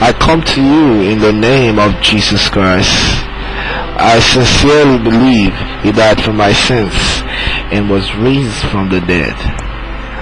I 0.00 0.14
come 0.18 0.40
to 0.40 0.62
you 0.62 1.02
in 1.02 1.18
the 1.18 1.34
name 1.34 1.78
of 1.78 2.00
Jesus 2.00 2.48
Christ. 2.48 2.96
I 4.00 4.20
sincerely 4.20 5.04
believe 5.04 5.52
he 5.84 5.92
died 5.92 6.22
for 6.22 6.32
my 6.32 6.54
sins 6.54 6.96
and 7.70 7.90
was 7.90 8.14
raised 8.16 8.64
from 8.72 8.88
the 8.88 9.00
dead. 9.00 9.36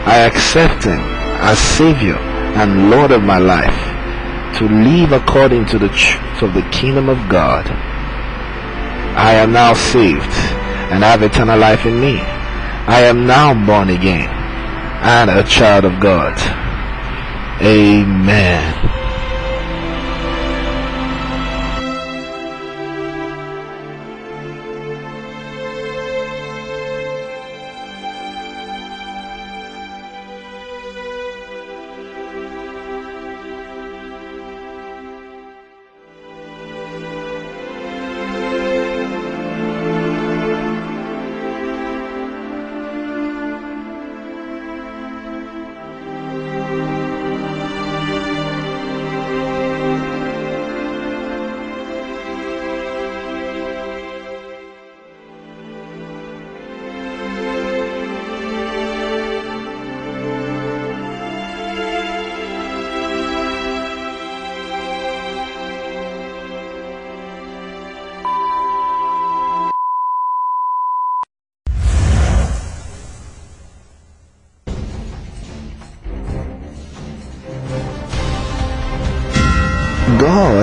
I 0.07 0.27
accept 0.27 0.83
him 0.83 0.98
as 1.38 1.61
Savior 1.61 2.18
and 2.59 2.90
Lord 2.90 3.12
of 3.12 3.22
my 3.22 3.38
life 3.38 3.79
to 4.59 4.68
live 4.68 5.12
according 5.12 5.66
to 5.66 5.79
the 5.79 5.88
truth 5.90 6.42
of 6.42 6.53
the 6.53 6.68
kingdom 6.72 7.09
of 7.09 7.29
God. 7.29 7.91
I 9.16 9.35
am 9.35 9.53
now 9.53 9.75
saved 9.75 10.33
and 10.92 11.03
have 11.03 11.22
eternal 11.22 11.59
life 11.59 11.87
in 11.87 12.01
me. 12.01 12.20
I 12.20 13.01
am 13.03 13.27
now 13.27 13.55
born 13.66 13.90
again 13.90 14.29
and 15.03 15.31
a 15.31 15.42
child 15.42 15.85
of 15.85 16.01
God. 16.01 16.38
Amen. 17.62 18.81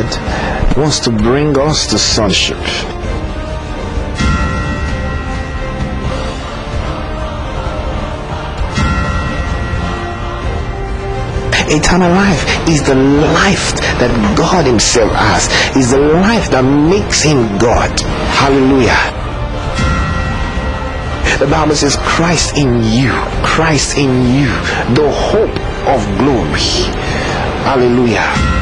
God 0.09 0.77
wants 0.77 0.99
to 1.01 1.09
bring 1.09 1.57
us 1.57 1.87
to 1.87 1.97
sonship. 1.97 2.57
Eternal 11.71 12.09
life 12.11 12.67
is 12.67 12.81
the 12.81 12.95
life 12.95 13.75
that 13.99 14.35
God 14.35 14.65
Himself 14.65 15.11
has, 15.11 15.45
is 15.77 15.91
the 15.91 15.99
life 15.99 16.49
that 16.49 16.63
makes 16.63 17.21
Him 17.21 17.57
God. 17.59 17.99
Hallelujah. 18.39 18.97
The 21.37 21.45
Bible 21.45 21.75
says, 21.75 21.95
Christ 21.97 22.57
in 22.57 22.83
you, 22.83 23.11
Christ 23.45 23.97
in 23.97 24.09
you, 24.33 24.47
the 24.95 25.11
hope 25.11 25.55
of 25.87 26.17
glory. 26.17 26.59
Hallelujah. 27.63 28.58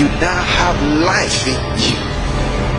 You 0.00 0.08
now 0.18 0.42
have 0.42 0.82
life 1.04 1.46
in 1.46 1.60
you. 1.78 1.98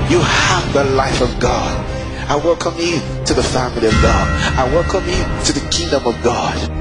You 0.09 0.23
have 0.23 0.73
the 0.73 0.83
life 0.95 1.21
of 1.21 1.39
God. 1.39 1.85
I 2.27 2.35
welcome 2.35 2.73
you 2.79 2.99
to 3.25 3.35
the 3.35 3.43
family 3.43 3.85
of 3.85 3.93
God. 4.01 4.57
I 4.57 4.65
welcome 4.73 5.05
you 5.05 5.21
to 5.45 5.53
the 5.53 5.61
kingdom 5.69 6.07
of 6.07 6.19
God. 6.23 6.80